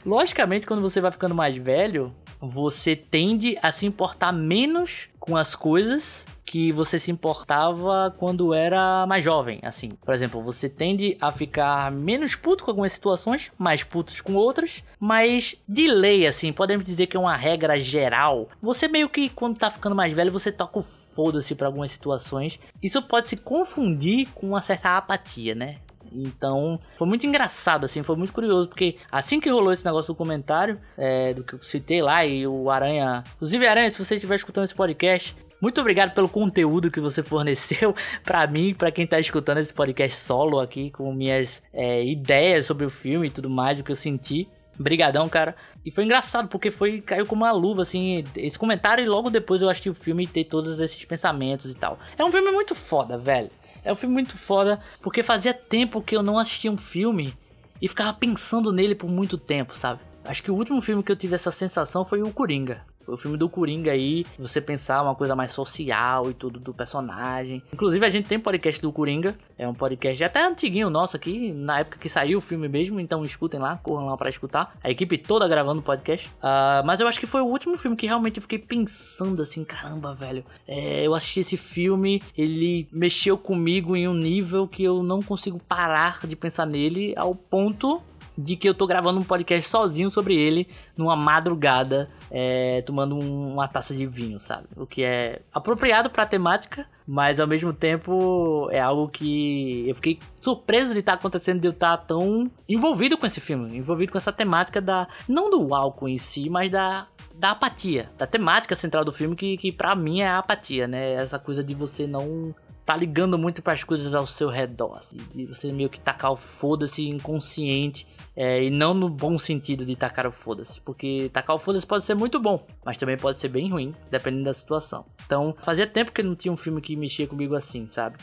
[0.05, 5.55] Logicamente, quando você vai ficando mais velho, você tende a se importar menos com as
[5.55, 9.91] coisas que você se importava quando era mais jovem, assim.
[9.91, 14.83] Por exemplo, você tende a ficar menos puto com algumas situações, mais putos com outras,
[14.99, 18.49] mas de lei, assim, podemos dizer que é uma regra geral.
[18.61, 22.59] Você meio que, quando tá ficando mais velho, você toca o foda-se para algumas situações.
[22.83, 25.77] Isso pode se confundir com uma certa apatia, né?
[26.13, 30.17] Então, foi muito engraçado, assim, foi muito curioso, porque assim que rolou esse negócio do
[30.17, 33.25] comentário, é, do que eu citei lá, e o Aranha.
[33.37, 37.95] Inclusive, Aranha, se você estiver escutando esse podcast, muito obrigado pelo conteúdo que você forneceu
[38.25, 42.87] para mim, para quem tá escutando esse podcast solo aqui, com minhas é, ideias sobre
[42.87, 44.49] o filme e tudo mais, o que eu senti.
[44.79, 45.55] Brigadão, cara.
[45.85, 49.61] E foi engraçado, porque foi caiu como uma luva, assim, esse comentário, e logo depois
[49.61, 51.99] eu assisti o filme e ter todos esses pensamentos e tal.
[52.17, 53.51] É um filme muito foda, velho.
[53.85, 57.35] É um filme muito foda, porque fazia tempo que eu não assistia um filme
[57.81, 60.01] e ficava pensando nele por muito tempo, sabe?
[60.25, 62.85] Acho que o último filme que eu tive essa sensação foi o Coringa.
[63.11, 67.63] O filme do Coringa aí, você pensar uma coisa mais social e tudo do personagem.
[67.73, 69.37] Inclusive, a gente tem podcast do Coringa.
[69.59, 72.99] É um podcast até antiguinho nosso aqui, na época que saiu o filme mesmo.
[72.99, 74.75] Então escutem lá, corram lá para escutar.
[74.83, 76.29] A equipe toda gravando o podcast.
[76.39, 79.65] Uh, mas eu acho que foi o último filme que realmente eu fiquei pensando assim:
[79.65, 80.45] caramba, velho.
[80.67, 85.59] É, eu assisti esse filme, ele mexeu comigo em um nível que eu não consigo
[85.59, 88.03] parar de pensar nele ao ponto
[88.43, 90.67] de que eu tô gravando um podcast sozinho sobre ele
[90.97, 94.67] numa madrugada, é, tomando um, uma taça de vinho, sabe?
[94.77, 100.19] O que é apropriado pra temática, mas ao mesmo tempo é algo que eu fiquei
[100.41, 104.13] surpreso de estar tá acontecendo, de eu estar tá tão envolvido com esse filme, envolvido
[104.13, 105.07] com essa temática da.
[105.29, 109.57] não do álcool em si, mas da da apatia, da temática central do filme, que,
[109.57, 111.15] que para mim é a apatia, né?
[111.15, 115.17] Essa coisa de você não tá ligando muito para as coisas ao seu redor, assim,
[115.35, 119.97] de você meio que tacar o foda-se inconsciente é, e não no bom sentido de
[119.97, 123.49] tacar o foda-se, porque tacar o foda-se pode ser muito bom, mas também pode ser
[123.49, 125.05] bem ruim, dependendo da situação.
[125.27, 128.17] Então, fazia tempo que não tinha um filme que mexia comigo assim, sabe?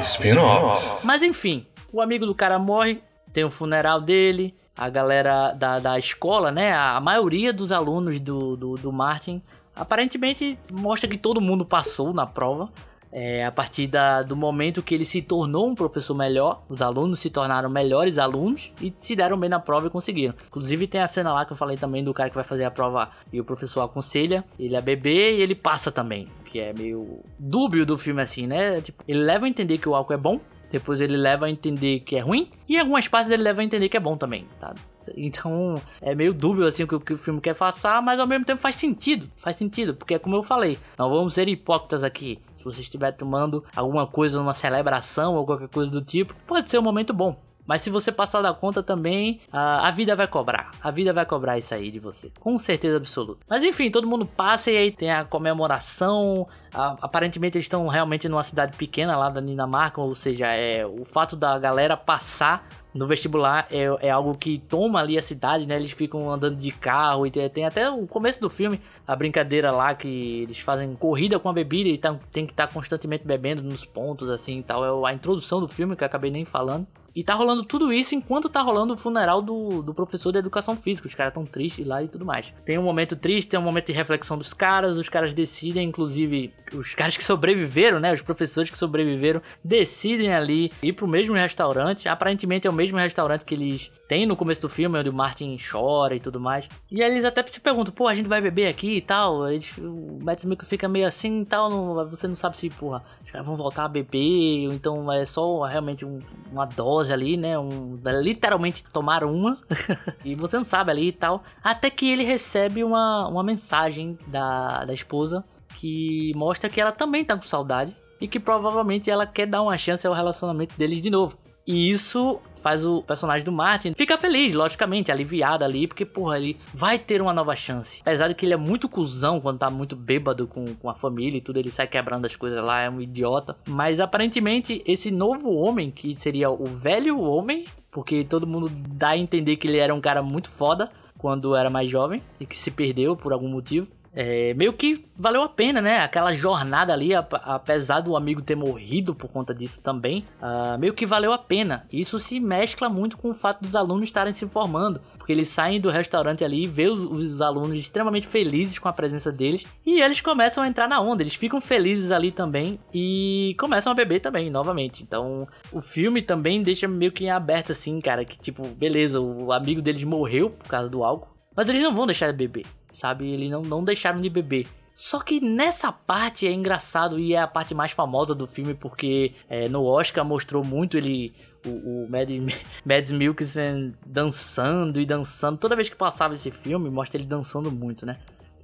[0.00, 1.04] Spin-off.
[1.04, 3.00] Mas enfim, o amigo do cara morre,
[3.32, 6.72] tem o funeral dele, a galera da, da escola, né?
[6.72, 9.42] A maioria dos alunos do, do, do Martin
[9.74, 12.68] aparentemente mostra que todo mundo passou na prova.
[13.10, 17.18] É, a partir da, do momento que ele se tornou um professor melhor, os alunos
[17.18, 20.34] se tornaram melhores alunos e se deram bem na prova e conseguiram.
[20.46, 22.70] Inclusive tem a cena lá que eu falei também do cara que vai fazer a
[22.70, 27.22] prova e o professor aconselha ele a beber e ele passa também, que é meio
[27.38, 28.80] dúbio do filme assim, né?
[28.80, 30.40] Tipo, ele leva a entender que o álcool é bom,
[30.70, 33.88] depois ele leva a entender que é ruim e algumas partes ele leva a entender
[33.88, 34.74] que é bom também, tá?
[35.16, 38.26] Então é meio dúbio assim o que, o que o filme quer passar, mas ao
[38.26, 39.30] mesmo tempo faz sentido.
[39.36, 42.38] Faz sentido, porque é como eu falei, não vamos ser hipócritas aqui.
[42.58, 46.78] Se você estiver tomando alguma coisa numa celebração ou qualquer coisa do tipo, pode ser
[46.78, 47.36] um momento bom.
[47.68, 50.72] Mas se você passar da conta também, a, vida vai cobrar.
[50.82, 52.32] A vida vai cobrar isso aí de você.
[52.40, 53.44] Com certeza absoluta.
[53.46, 56.48] Mas enfim, todo mundo passa e aí tem a comemoração.
[56.72, 60.00] A, aparentemente eles estão realmente numa cidade pequena lá da Dinamarca.
[60.00, 65.00] Ou seja, é o fato da galera passar no vestibular é, é, algo que toma
[65.00, 65.76] ali a cidade, né?
[65.76, 69.70] Eles ficam andando de carro e tem, tem, até o começo do filme a brincadeira
[69.70, 73.26] lá que eles fazem corrida com a bebida e tá, tem que estar tá constantemente
[73.26, 75.06] bebendo nos pontos assim e tal.
[75.06, 76.86] É a introdução do filme que eu acabei nem falando.
[77.14, 80.76] E tá rolando tudo isso enquanto tá rolando o funeral do, do professor de educação
[80.76, 81.08] física.
[81.08, 82.52] Os caras tão tristes lá e tudo mais.
[82.64, 84.96] Tem um momento triste, tem um momento de reflexão dos caras.
[84.96, 88.12] Os caras decidem, inclusive, os caras que sobreviveram, né?
[88.12, 92.08] Os professores que sobreviveram, decidem ali ir pro mesmo restaurante.
[92.08, 95.56] Aparentemente é o mesmo restaurante que eles têm no começo do filme, onde o Martin
[95.58, 96.68] chora e tudo mais.
[96.90, 99.48] E aí eles até se perguntam, pô, a gente vai beber aqui e tal.
[99.48, 101.68] Eles, o Matt Smith fica meio assim e tal.
[101.70, 105.24] Não, você não sabe se, porra, os caras vão voltar a beber, ou então é
[105.24, 106.20] só realmente um,
[106.52, 107.58] uma dose dose ali, né?
[107.58, 109.56] Um, literalmente tomar uma.
[110.24, 111.42] e você não sabe ali e tal.
[111.62, 115.44] Até que ele recebe uma, uma mensagem da, da esposa
[115.74, 117.94] que mostra que ela também tá com saudade.
[118.20, 121.38] E que provavelmente ela quer dar uma chance ao relacionamento deles de novo.
[121.64, 126.56] E isso faz o personagem do Martin ficar feliz, logicamente, aliviado ali, porque, porra, ele
[126.74, 128.00] vai ter uma nova chance.
[128.02, 131.38] Apesar de que ele é muito cuzão quando tá muito bêbado com, com a família
[131.38, 133.56] e tudo, ele sai quebrando as coisas lá, é um idiota.
[133.66, 139.18] Mas aparentemente, esse novo homem, que seria o velho homem, porque todo mundo dá a
[139.18, 142.70] entender que ele era um cara muito foda quando era mais jovem e que se
[142.70, 146.00] perdeu por algum motivo é, meio que valeu a pena, né?
[146.00, 151.06] Aquela jornada ali, apesar do amigo ter morrido por conta disso também, uh, meio que
[151.06, 151.86] valeu a pena.
[151.92, 155.80] Isso se mescla muito com o fato dos alunos estarem se formando, porque eles saem
[155.80, 160.00] do restaurante ali e vê os, os, alunos extremamente felizes com a presença deles e
[160.00, 164.20] eles começam a entrar na onda, eles ficam felizes ali também e começam a beber
[164.20, 165.02] também, novamente.
[165.02, 169.82] Então, o filme também deixa meio que aberto assim, cara, que tipo, beleza, o amigo
[169.82, 173.26] deles morreu por causa do álcool, mas eles não vão deixar de beber sabe?
[173.30, 174.66] Eles não, não deixaram de beber.
[174.94, 179.32] Só que nessa parte é engraçado e é a parte mais famosa do filme porque
[179.48, 181.32] é, no Oscar mostrou muito ele,
[181.64, 181.68] o,
[182.04, 182.28] o Mad,
[182.84, 185.56] Mads Mikkelsen dançando e dançando.
[185.56, 188.18] Toda vez que passava esse filme, mostra ele dançando muito, né?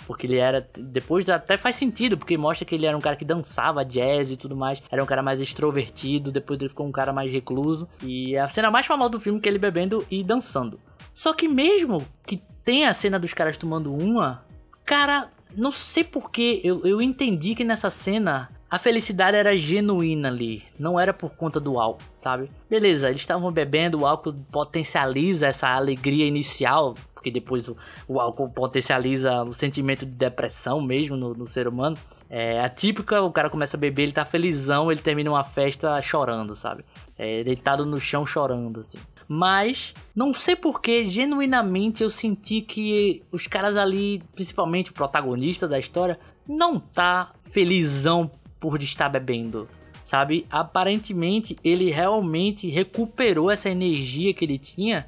[0.09, 0.68] Porque ele era.
[0.76, 4.37] Depois até faz sentido, porque mostra que ele era um cara que dançava jazz e
[4.37, 4.82] tudo mais.
[4.91, 6.32] Era um cara mais extrovertido.
[6.32, 7.89] Depois ele ficou um cara mais recluso.
[8.03, 10.78] E é a cena mais famosa do filme que ele bebendo e dançando.
[11.14, 14.44] Só que mesmo que tem a cena dos caras tomando uma.
[14.84, 20.64] Cara, não sei porquê, eu, eu entendi que nessa cena a felicidade era genuína ali,
[20.80, 22.50] não era por conta do álcool, sabe?
[22.68, 27.76] Beleza, eles estavam bebendo, o álcool potencializa essa alegria inicial, porque depois o,
[28.08, 31.96] o álcool potencializa o sentimento de depressão mesmo no, no ser humano.
[32.28, 36.56] É atípica, o cara começa a beber, ele tá felizão, ele termina uma festa chorando,
[36.56, 36.84] sabe?
[37.16, 38.98] É, deitado no chão chorando, assim.
[39.26, 45.78] Mas não sei porque, genuinamente eu senti que os caras ali, principalmente o protagonista da
[45.78, 49.68] história, não tá felizão por estar bebendo.
[50.04, 50.46] Sabe?
[50.50, 55.06] Aparentemente ele realmente recuperou essa energia que ele tinha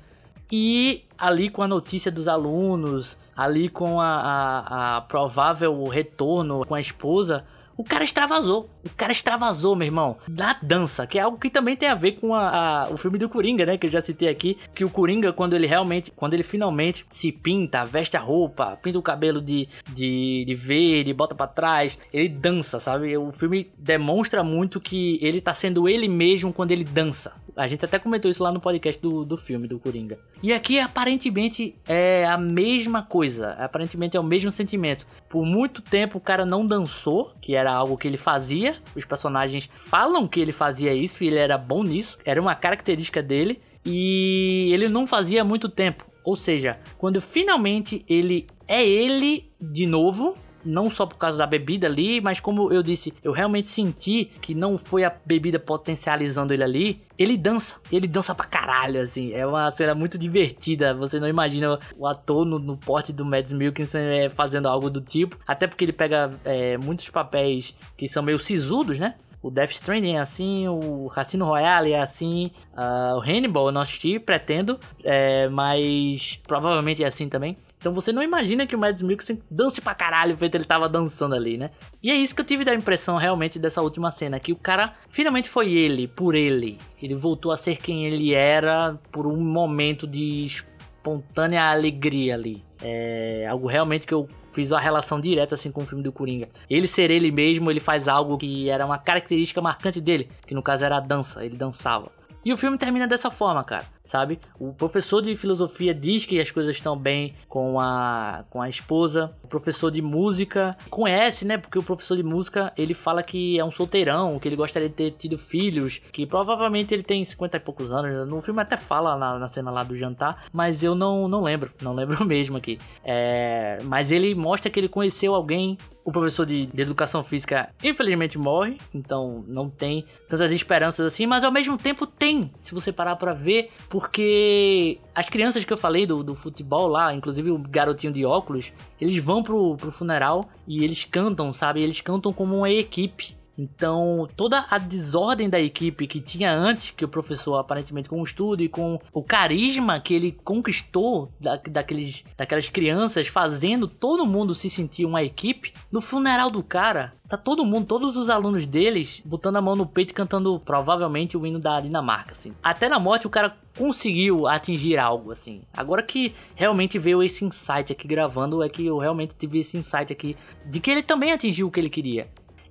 [0.51, 6.75] e ali com a notícia dos alunos, ali com a, a, a provável retorno com
[6.75, 7.45] a esposa,
[7.77, 8.69] o cara extravasou.
[8.85, 10.17] O cara extravasou, meu irmão.
[10.29, 13.19] Na dança, que é algo que também tem a ver com a, a, o filme
[13.19, 13.77] do Coringa, né?
[13.77, 14.57] Que eu já citei aqui.
[14.75, 18.99] Que o Coringa, quando ele realmente, quando ele finalmente se pinta, veste a roupa, pinta
[18.99, 23.17] o cabelo de, de, de verde, bota para trás, ele dança, sabe?
[23.17, 27.35] O filme demonstra muito que ele tá sendo ele mesmo quando ele dança.
[27.57, 30.19] A gente até comentou isso lá no podcast do, do filme, do Coringa.
[30.43, 33.53] E aqui, aparentemente, é a mesma coisa.
[33.53, 35.07] Aparentemente é o mesmo sentimento.
[35.31, 38.77] Por muito tempo o cara não dançou, que era algo que ele fazia.
[38.95, 42.19] Os personagens falam que ele fazia isso e ele era bom nisso.
[42.27, 43.59] Era uma característica dele.
[43.85, 46.05] E ele não fazia muito tempo.
[46.25, 50.37] Ou seja, quando finalmente ele é ele de novo,
[50.67, 54.55] não só por causa da bebida ali, mas como eu disse, eu realmente senti que
[54.55, 57.01] não foi a bebida potencializando ele ali.
[57.19, 59.33] Ele dança, ele dança pra caralho, assim.
[59.33, 60.93] É uma cena muito divertida.
[60.95, 65.01] Você não imagina o ator no, no porte do Mads Mikkelsen é, fazendo algo do
[65.01, 65.39] tipo.
[65.47, 69.15] Até porque ele pega é, muitos papéis que são meio sisudos, né?
[69.47, 73.81] O Death Stranding é assim, o Cassino Royale é assim, uh, o Hannibal eu não
[73.81, 77.57] assisti, pretendo, é, mas provavelmente é assim também.
[77.87, 81.37] Então você não imagina que o Mads Mikkelsen dance pra caralho feito ele tava dançando
[81.37, 81.71] ali, né?
[82.03, 84.95] E é isso que eu tive da impressão realmente dessa última cena, que o cara
[85.09, 86.81] finalmente foi ele, por ele.
[87.01, 92.61] Ele voltou a ser quem ele era por um momento de espontânea alegria ali.
[92.83, 96.49] É algo realmente que eu fiz uma relação direta assim com o filme do Coringa.
[96.69, 100.63] Ele ser ele mesmo, ele faz algo que era uma característica marcante dele, que no
[100.63, 102.11] caso era a dança, ele dançava.
[102.45, 104.39] E o filme termina dessa forma, cara, sabe?
[104.59, 109.35] O professor de filosofia diz que as coisas estão bem com a, com a esposa.
[109.43, 111.59] O professor de música conhece, né?
[111.59, 114.95] Porque o professor de música ele fala que é um solteirão, que ele gostaria de
[114.95, 118.27] ter tido filhos, que provavelmente ele tem 50 e poucos anos.
[118.29, 121.71] No filme até fala na, na cena lá do jantar, mas eu não, não lembro,
[121.83, 122.79] não lembro mesmo aqui.
[123.05, 125.77] É, mas ele mostra que ele conheceu alguém
[126.07, 131.43] o professor de, de, educação física infelizmente morre, então não tem tantas esperanças assim, mas
[131.43, 136.05] ao mesmo tempo tem, se você parar para ver, porque as crianças que eu falei
[136.05, 138.71] do, do futebol lá, inclusive o garotinho de óculos,
[139.01, 141.81] eles vão pro, pro funeral e eles cantam, sabe?
[141.81, 143.35] Eles cantam como uma equipe.
[143.59, 148.25] Então, toda a desordem da equipe que tinha antes, que o professor aparentemente com o
[148.25, 154.55] estudo e com o carisma que ele conquistou da, daqueles, daquelas crianças, fazendo todo mundo
[154.55, 159.23] se sentir uma equipe, no funeral do cara, tá todo mundo, todos os alunos deles,
[159.25, 162.53] botando a mão no peito e cantando provavelmente o hino da Dinamarca, assim.
[162.63, 165.61] Até na morte o cara conseguiu atingir algo, assim.
[165.73, 170.13] Agora que realmente veio esse insight aqui gravando, é que eu realmente tive esse insight
[170.13, 172.29] aqui de que ele também atingiu o que ele queria.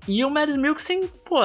[0.07, 1.39] E o Mads Mikkelsen, pô,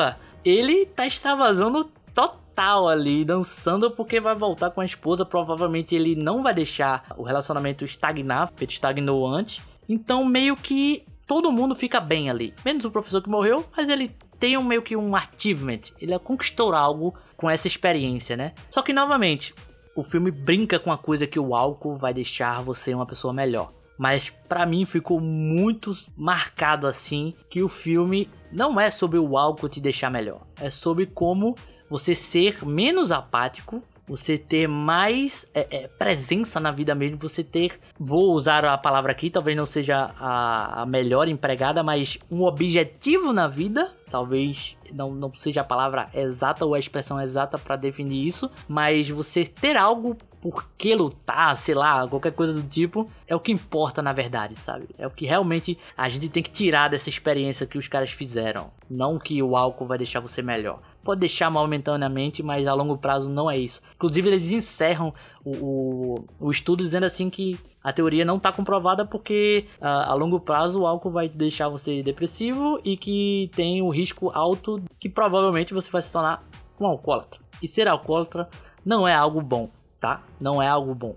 [0.45, 5.25] ele tá extravasando total ali, dançando porque vai voltar com a esposa.
[5.25, 9.63] Provavelmente ele não vai deixar o relacionamento estagnar, porque estagnou antes.
[9.89, 12.53] Então meio que todo mundo fica bem ali.
[12.65, 15.81] Menos o professor que morreu, mas ele tem um, meio que um achievement.
[16.01, 18.53] Ele conquistou algo com essa experiência, né?
[18.71, 19.55] Só que novamente,
[19.95, 23.71] o filme brinca com a coisa que o álcool vai deixar você uma pessoa melhor.
[24.01, 29.69] Mas para mim ficou muito marcado assim que o filme não é sobre o álcool
[29.69, 31.55] te deixar melhor, é sobre como
[31.91, 37.79] você ser menos apático você ter mais é, é, presença na vida mesmo, você ter,
[37.97, 43.33] vou usar a palavra aqui, talvez não seja a, a melhor empregada, mas um objetivo
[43.33, 48.27] na vida, talvez não, não seja a palavra exata ou a expressão exata para definir
[48.27, 53.37] isso, mas você ter algo por que lutar, sei lá, qualquer coisa do tipo, é
[53.37, 54.89] o que importa na verdade, sabe?
[54.99, 58.71] É o que realmente a gente tem que tirar dessa experiência que os caras fizeram.
[58.89, 60.81] Não que o álcool vai deixar você melhor.
[61.05, 63.83] Pode deixar momentaneamente, mas a longo prazo não é isso.
[63.95, 65.13] Inclusive, eles encerram
[65.45, 70.15] o, o, o estudo dizendo assim que a teoria não está comprovada porque uh, a
[70.15, 75.09] longo prazo o álcool vai deixar você depressivo e que tem o risco alto que
[75.09, 76.43] provavelmente você vai se tornar
[76.79, 77.41] um alcoólatra.
[77.63, 78.49] E ser alcoólatra
[78.85, 79.71] não é algo bom
[80.01, 80.23] tá?
[80.41, 81.15] Não é algo bom.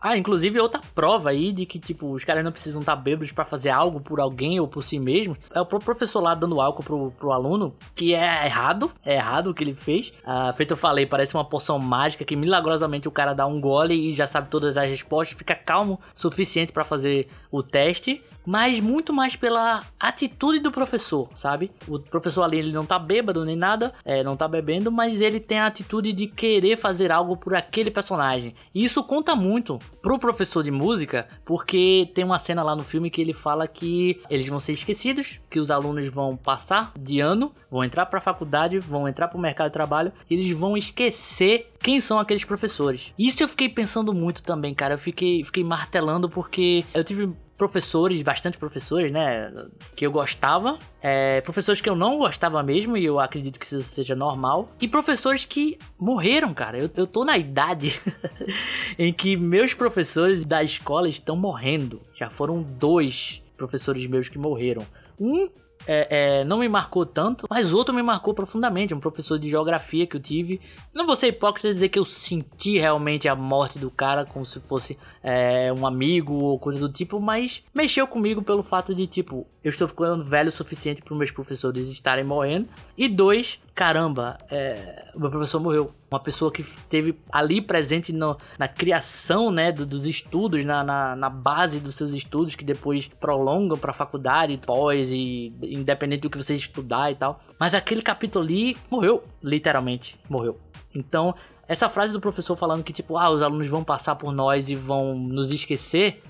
[0.00, 3.32] Ah, inclusive outra prova aí de que, tipo, os caras não precisam estar tá bêbados
[3.32, 5.36] para fazer algo por alguém ou por si mesmo.
[5.54, 9.50] É o próprio professor lá dando álcool pro, pro aluno, que é errado, é errado
[9.50, 10.14] o que ele fez.
[10.24, 13.94] Ah, feito eu falei, parece uma poção mágica que milagrosamente o cara dá um gole
[13.94, 19.12] e já sabe todas as respostas, fica calmo suficiente para fazer o teste mas muito
[19.12, 21.70] mais pela atitude do professor, sabe?
[21.86, 25.40] O professor ali ele não tá bêbado nem nada, é, não tá bebendo, mas ele
[25.40, 28.54] tem a atitude de querer fazer algo por aquele personagem.
[28.74, 33.10] E isso conta muito pro professor de música, porque tem uma cena lá no filme
[33.10, 37.52] que ele fala que eles vão ser esquecidos, que os alunos vão passar de ano,
[37.70, 42.00] vão entrar pra faculdade, vão entrar pro mercado de trabalho, e eles vão esquecer quem
[42.00, 43.14] são aqueles professores.
[43.18, 44.94] Isso eu fiquei pensando muito também, cara.
[44.94, 47.30] Eu fiquei, fiquei martelando porque eu tive
[47.60, 49.52] professores, bastante professores, né?
[49.94, 50.78] Que eu gostava.
[51.02, 54.66] É, professores que eu não gostava mesmo, e eu acredito que isso seja normal.
[54.80, 56.78] E professores que morreram, cara.
[56.78, 58.00] Eu, eu tô na idade
[58.98, 62.00] em que meus professores da escola estão morrendo.
[62.14, 64.86] Já foram dois professores meus que morreram.
[65.20, 65.50] Um
[65.86, 68.94] é, é, não me marcou tanto, mas outro me marcou profundamente.
[68.94, 70.60] Um professor de geografia que eu tive.
[70.94, 74.60] Não vou ser hipócrita dizer que eu senti realmente a morte do cara como se
[74.60, 79.46] fosse é, um amigo ou coisa do tipo, mas mexeu comigo pelo fato de, tipo,
[79.62, 82.68] eu estou ficando velho o suficiente para meus professores estarem morrendo.
[82.96, 85.90] E dois, caramba, é, o meu professor morreu.
[86.10, 91.14] Uma pessoa que esteve ali presente no, na criação né, do, dos estudos, na, na,
[91.14, 96.38] na, base dos seus estudos, que depois prolongam para faculdade, pós, e independente do que
[96.38, 97.40] você estudar e tal.
[97.58, 100.58] Mas aquele capítulo ali morreu, literalmente, morreu.
[100.94, 101.34] Então,
[101.68, 104.74] essa frase do professor falando que, tipo, ah, os alunos vão passar por nós e
[104.74, 106.22] vão nos esquecer,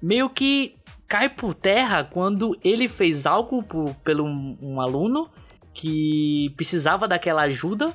[0.00, 0.74] meio que
[1.06, 5.28] cai por terra quando ele fez algo por, pelo um, um aluno
[5.72, 7.92] que precisava daquela ajuda.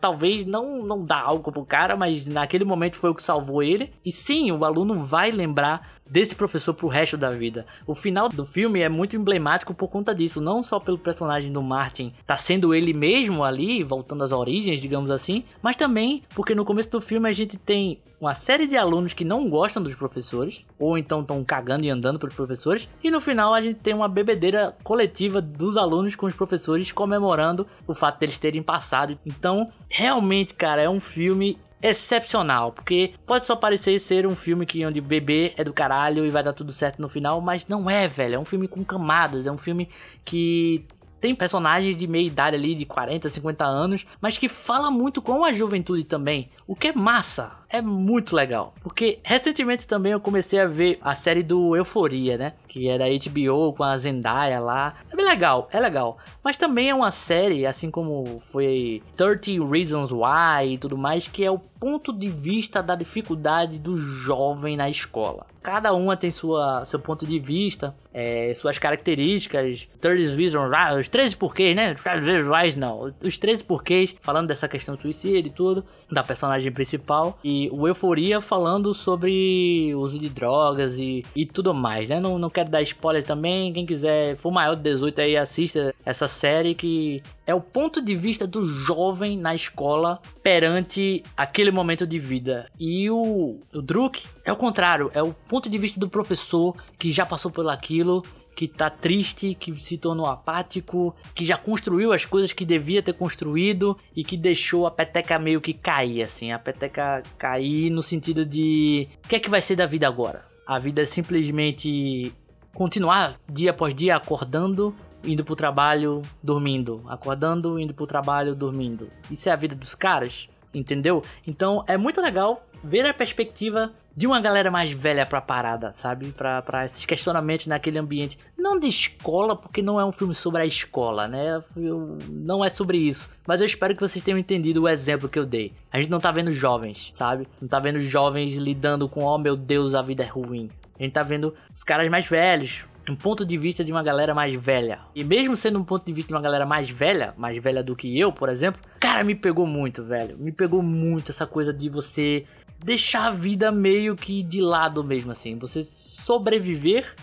[0.00, 3.92] Talvez não, não dá algo pro cara, mas naquele momento foi o que salvou ele.
[4.02, 7.66] E sim, o aluno vai lembrar desse professor pro resto da vida.
[7.86, 11.62] O final do filme é muito emblemático por conta disso, não só pelo personagem do
[11.62, 16.64] Martin tá sendo ele mesmo ali, voltando às origens, digamos assim, mas também porque no
[16.64, 20.64] começo do filme a gente tem uma série de alunos que não gostam dos professores,
[20.78, 24.08] ou então estão cagando e andando pelos professores, e no final a gente tem uma
[24.08, 29.18] bebedeira coletiva dos alunos com os professores comemorando o fato deles terem passado.
[29.26, 34.84] Então, realmente, cara, é um filme excepcional, porque pode só parecer ser um filme que
[34.84, 38.08] onde bebê é do caralho e vai dar tudo certo no final, mas não é,
[38.08, 38.36] velho.
[38.36, 39.88] É um filme com camadas, é um filme
[40.24, 40.84] que
[41.20, 45.44] tem personagens de meia idade ali, de 40, 50 anos, mas que fala muito com
[45.44, 48.74] a juventude também, o que é massa, é muito legal.
[48.82, 52.52] Porque recentemente também eu comecei a ver a série do Euforia, né?
[52.68, 54.94] Que era HBO com a Zendaya lá.
[55.10, 56.18] É bem legal, é legal.
[56.42, 61.44] Mas também é uma série, assim como foi 30 Reasons Why e tudo mais, que
[61.44, 65.46] é o ponto de vista da dificuldade do jovem na escola.
[65.62, 69.88] Cada uma tem sua, seu ponto de vista, é, suas características.
[70.00, 71.94] 30 Reasons Why, os 13 porquês, né?
[71.94, 73.10] Os 13 Why não.
[73.20, 76.22] Os 13 porquês, falando dessa questão do suicídio e tudo, da
[76.56, 77.38] personagem principal.
[77.44, 82.18] E o Euforia falando sobre uso de drogas e, e tudo mais, né?
[82.18, 83.72] Não, não quero dar spoiler também.
[83.72, 88.14] Quem quiser for maior de 18 aí, assista essa série que é o ponto de
[88.14, 92.68] vista do jovem na escola perante aquele momento de vida.
[92.78, 97.10] E o, o Druk é o contrário, é o ponto de vista do professor que
[97.10, 98.24] já passou por aquilo
[98.56, 103.12] que tá triste, que se tornou apático, que já construiu as coisas que devia ter
[103.12, 108.46] construído e que deixou a peteca meio que cair, assim, a peteca cair no sentido
[108.46, 110.42] de o que é que vai ser da vida agora?
[110.66, 112.32] A vida é simplesmente
[112.72, 119.08] continuar dia após dia acordando, indo pro trabalho, dormindo, acordando, indo pro trabalho, dormindo.
[119.30, 121.22] Isso é a vida dos caras, entendeu?
[121.46, 126.32] Então é muito legal ver a perspectiva de uma galera mais velha pra parada, sabe?
[126.32, 128.38] Pra, pra esses questionamentos naquele ambiente.
[128.58, 131.62] Não de escola, porque não é um filme sobre a escola, né?
[131.76, 133.28] Eu, não é sobre isso.
[133.46, 135.72] Mas eu espero que vocês tenham entendido o exemplo que eu dei.
[135.92, 137.46] A gente não tá vendo jovens, sabe?
[137.60, 140.70] Não tá vendo jovens lidando com, oh meu Deus, a vida é ruim.
[140.98, 144.34] A gente tá vendo os caras mais velhos, um ponto de vista de uma galera
[144.34, 145.00] mais velha.
[145.14, 147.94] E mesmo sendo um ponto de vista de uma galera mais velha, mais velha do
[147.94, 150.36] que eu, por exemplo, cara, me pegou muito, velho.
[150.38, 152.44] Me pegou muito essa coisa de você
[152.86, 155.58] deixar a vida meio que de lado mesmo, assim.
[155.58, 157.16] Você sobreviver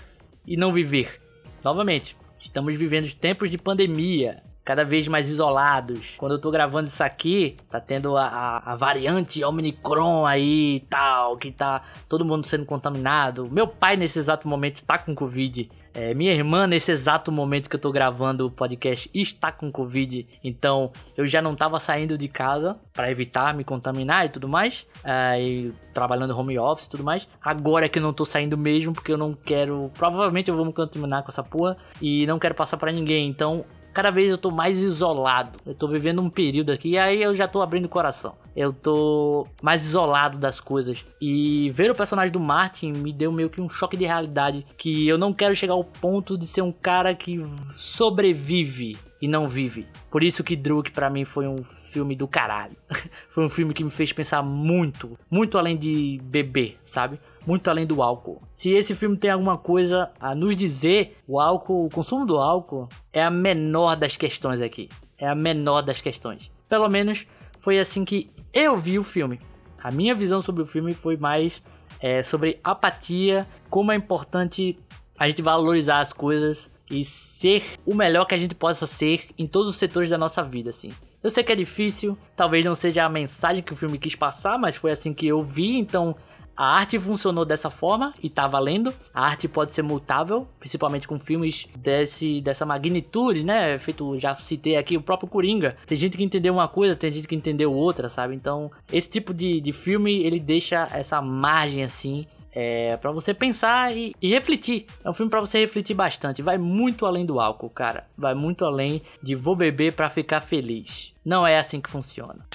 [0.45, 1.17] e não viver.
[1.63, 6.15] Novamente, estamos vivendo tempos de pandemia cada vez mais isolados.
[6.17, 10.79] Quando eu tô gravando isso aqui, tá tendo a, a, a, variante Omicron aí e
[10.81, 13.49] tal, que tá todo mundo sendo contaminado.
[13.51, 15.69] Meu pai, nesse exato momento, tá com Covid.
[15.95, 20.25] É, minha irmã, nesse exato momento que eu tô gravando o podcast, está com Covid.
[20.43, 24.87] Então, eu já não tava saindo de casa para evitar me contaminar e tudo mais.
[25.03, 27.27] É, e trabalhando home office e tudo mais.
[27.43, 29.91] Agora que eu não tô saindo mesmo, porque eu não quero.
[29.93, 31.77] Provavelmente eu vou me contaminar com essa porra.
[32.01, 33.27] E não quero passar para ninguém.
[33.27, 33.63] Então,
[33.93, 35.59] cada vez eu tô mais isolado.
[35.65, 38.35] Eu tô vivendo um período aqui e aí eu já tô abrindo o coração.
[38.55, 41.03] Eu tô mais isolado das coisas.
[41.21, 44.65] E ver o personagem do Martin me deu meio que um choque de realidade.
[44.77, 49.47] Que eu não quero chegar ao ponto de ser um cara que sobrevive e não
[49.47, 49.87] vive.
[50.11, 52.75] Por isso que Druk para mim foi um filme do caralho.
[53.29, 57.17] foi um filme que me fez pensar muito, muito além de beber, sabe?
[57.45, 58.41] Muito além do álcool.
[58.55, 62.89] Se esse filme tem alguma coisa a nos dizer, o álcool, o consumo do álcool
[63.11, 64.89] é a menor das questões aqui.
[65.17, 66.51] É a menor das questões.
[66.69, 67.25] Pelo menos
[67.59, 69.39] foi assim que eu vi o filme.
[69.83, 71.61] A minha visão sobre o filme foi mais
[71.99, 74.77] é, sobre apatia, como é importante
[75.17, 79.47] a gente valorizar as coisas e ser o melhor que a gente possa ser em
[79.47, 80.91] todos os setores da nossa vida, assim.
[81.23, 84.59] Eu sei que é difícil, talvez não seja a mensagem que o filme quis passar,
[84.59, 86.15] mas foi assim que eu vi, então
[86.55, 88.93] a arte funcionou dessa forma e tá valendo.
[89.13, 93.77] A arte pode ser mutável, principalmente com filmes desse, dessa magnitude, né?
[93.79, 95.75] Feito, já citei aqui o próprio Coringa.
[95.85, 98.35] Tem gente que entendeu uma coisa, tem gente que entendeu outra, sabe?
[98.35, 102.25] Então, esse tipo de, de filme, ele deixa essa margem assim
[102.55, 104.85] é para você pensar e, e, refletir.
[105.03, 106.43] É um filme para você refletir bastante.
[106.43, 108.05] Vai muito além do álcool, cara.
[108.15, 111.13] Vai muito além de vou beber para ficar feliz.
[111.25, 112.45] Não é assim que funciona.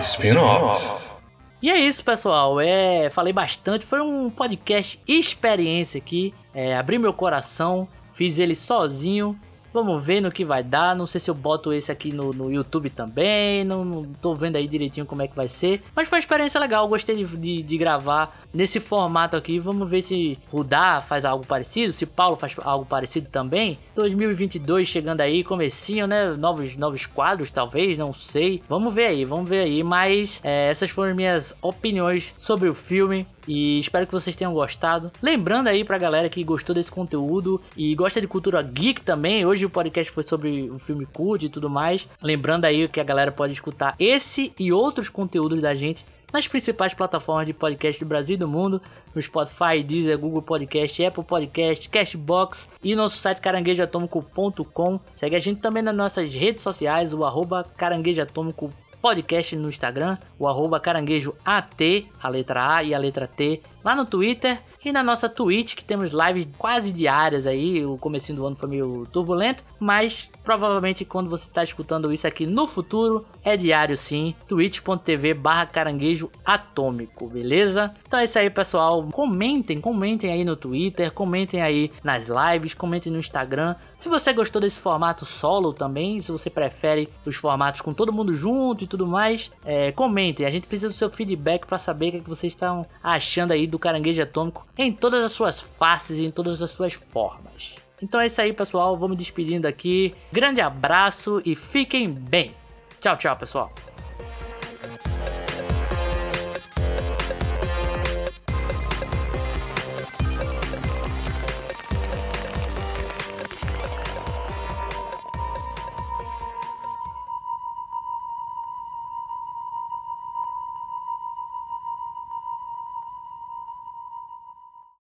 [0.00, 1.17] Spin-off.
[1.60, 2.60] E é isso, pessoal.
[2.60, 3.84] É, falei bastante.
[3.84, 6.32] Foi um podcast experiência aqui.
[6.54, 9.38] É, abri meu coração, fiz ele sozinho.
[9.72, 10.96] Vamos ver no que vai dar.
[10.96, 13.64] Não sei se eu boto esse aqui no, no YouTube também.
[13.64, 15.82] Não, não tô vendo aí direitinho como é que vai ser.
[15.94, 16.88] Mas foi uma experiência legal.
[16.88, 19.58] Gostei de, de, de gravar nesse formato aqui.
[19.58, 21.92] Vamos ver se Rudá faz algo parecido.
[21.92, 23.78] Se Paulo faz algo parecido também.
[23.94, 26.30] 2022 chegando aí, comecinho, né?
[26.30, 27.96] Novos, novos quadros, talvez.
[27.98, 28.62] Não sei.
[28.68, 29.82] Vamos ver aí, vamos ver aí.
[29.82, 33.26] Mas é, essas foram minhas opiniões sobre o filme.
[33.48, 35.10] E espero que vocês tenham gostado.
[35.22, 39.46] Lembrando aí pra galera que gostou desse conteúdo e gosta de cultura geek também.
[39.46, 42.06] Hoje o podcast foi sobre o filme cult e tudo mais.
[42.22, 46.92] Lembrando aí que a galera pode escutar esse e outros conteúdos da gente nas principais
[46.92, 48.82] plataformas de podcast do Brasil e do mundo,
[49.14, 55.00] no Spotify, Deezer, Google Podcast, Apple Podcast, Cashbox e nosso site caranguejoatômico.com.
[55.14, 58.70] Segue a gente também nas nossas redes sociais, o arroba caranguejoatômico
[59.00, 61.80] podcast no Instagram, o arroba caranguejo AT,
[62.20, 65.84] a letra A e a letra T, lá no Twitter e na nossa Twitch, que
[65.84, 67.84] temos lives quase diárias aí.
[67.86, 72.46] O comecinho do ano foi meio turbulento, mas provavelmente quando você está escutando isso aqui
[72.46, 74.34] no futuro, é diário sim.
[74.46, 77.94] twitch.tv barra caranguejo atômico, beleza?
[78.06, 79.02] Então é isso aí, pessoal.
[79.10, 83.74] Comentem, comentem aí no Twitter, comentem aí nas lives, comentem no Instagram.
[83.98, 88.32] Se você gostou desse formato solo também, se você prefere os formatos com todo mundo
[88.32, 90.46] junto e tudo mais, é, comentem.
[90.46, 93.52] A gente precisa do seu feedback para saber o que, é que vocês estão achando
[93.52, 97.76] aí do caranguejo atômico em todas as suas faces e em todas as suas formas.
[98.02, 98.96] Então é isso aí, pessoal.
[98.96, 100.14] Vou me despedindo aqui.
[100.32, 102.52] Grande abraço e fiquem bem.
[103.00, 103.87] Tchau, tchau, pessoal.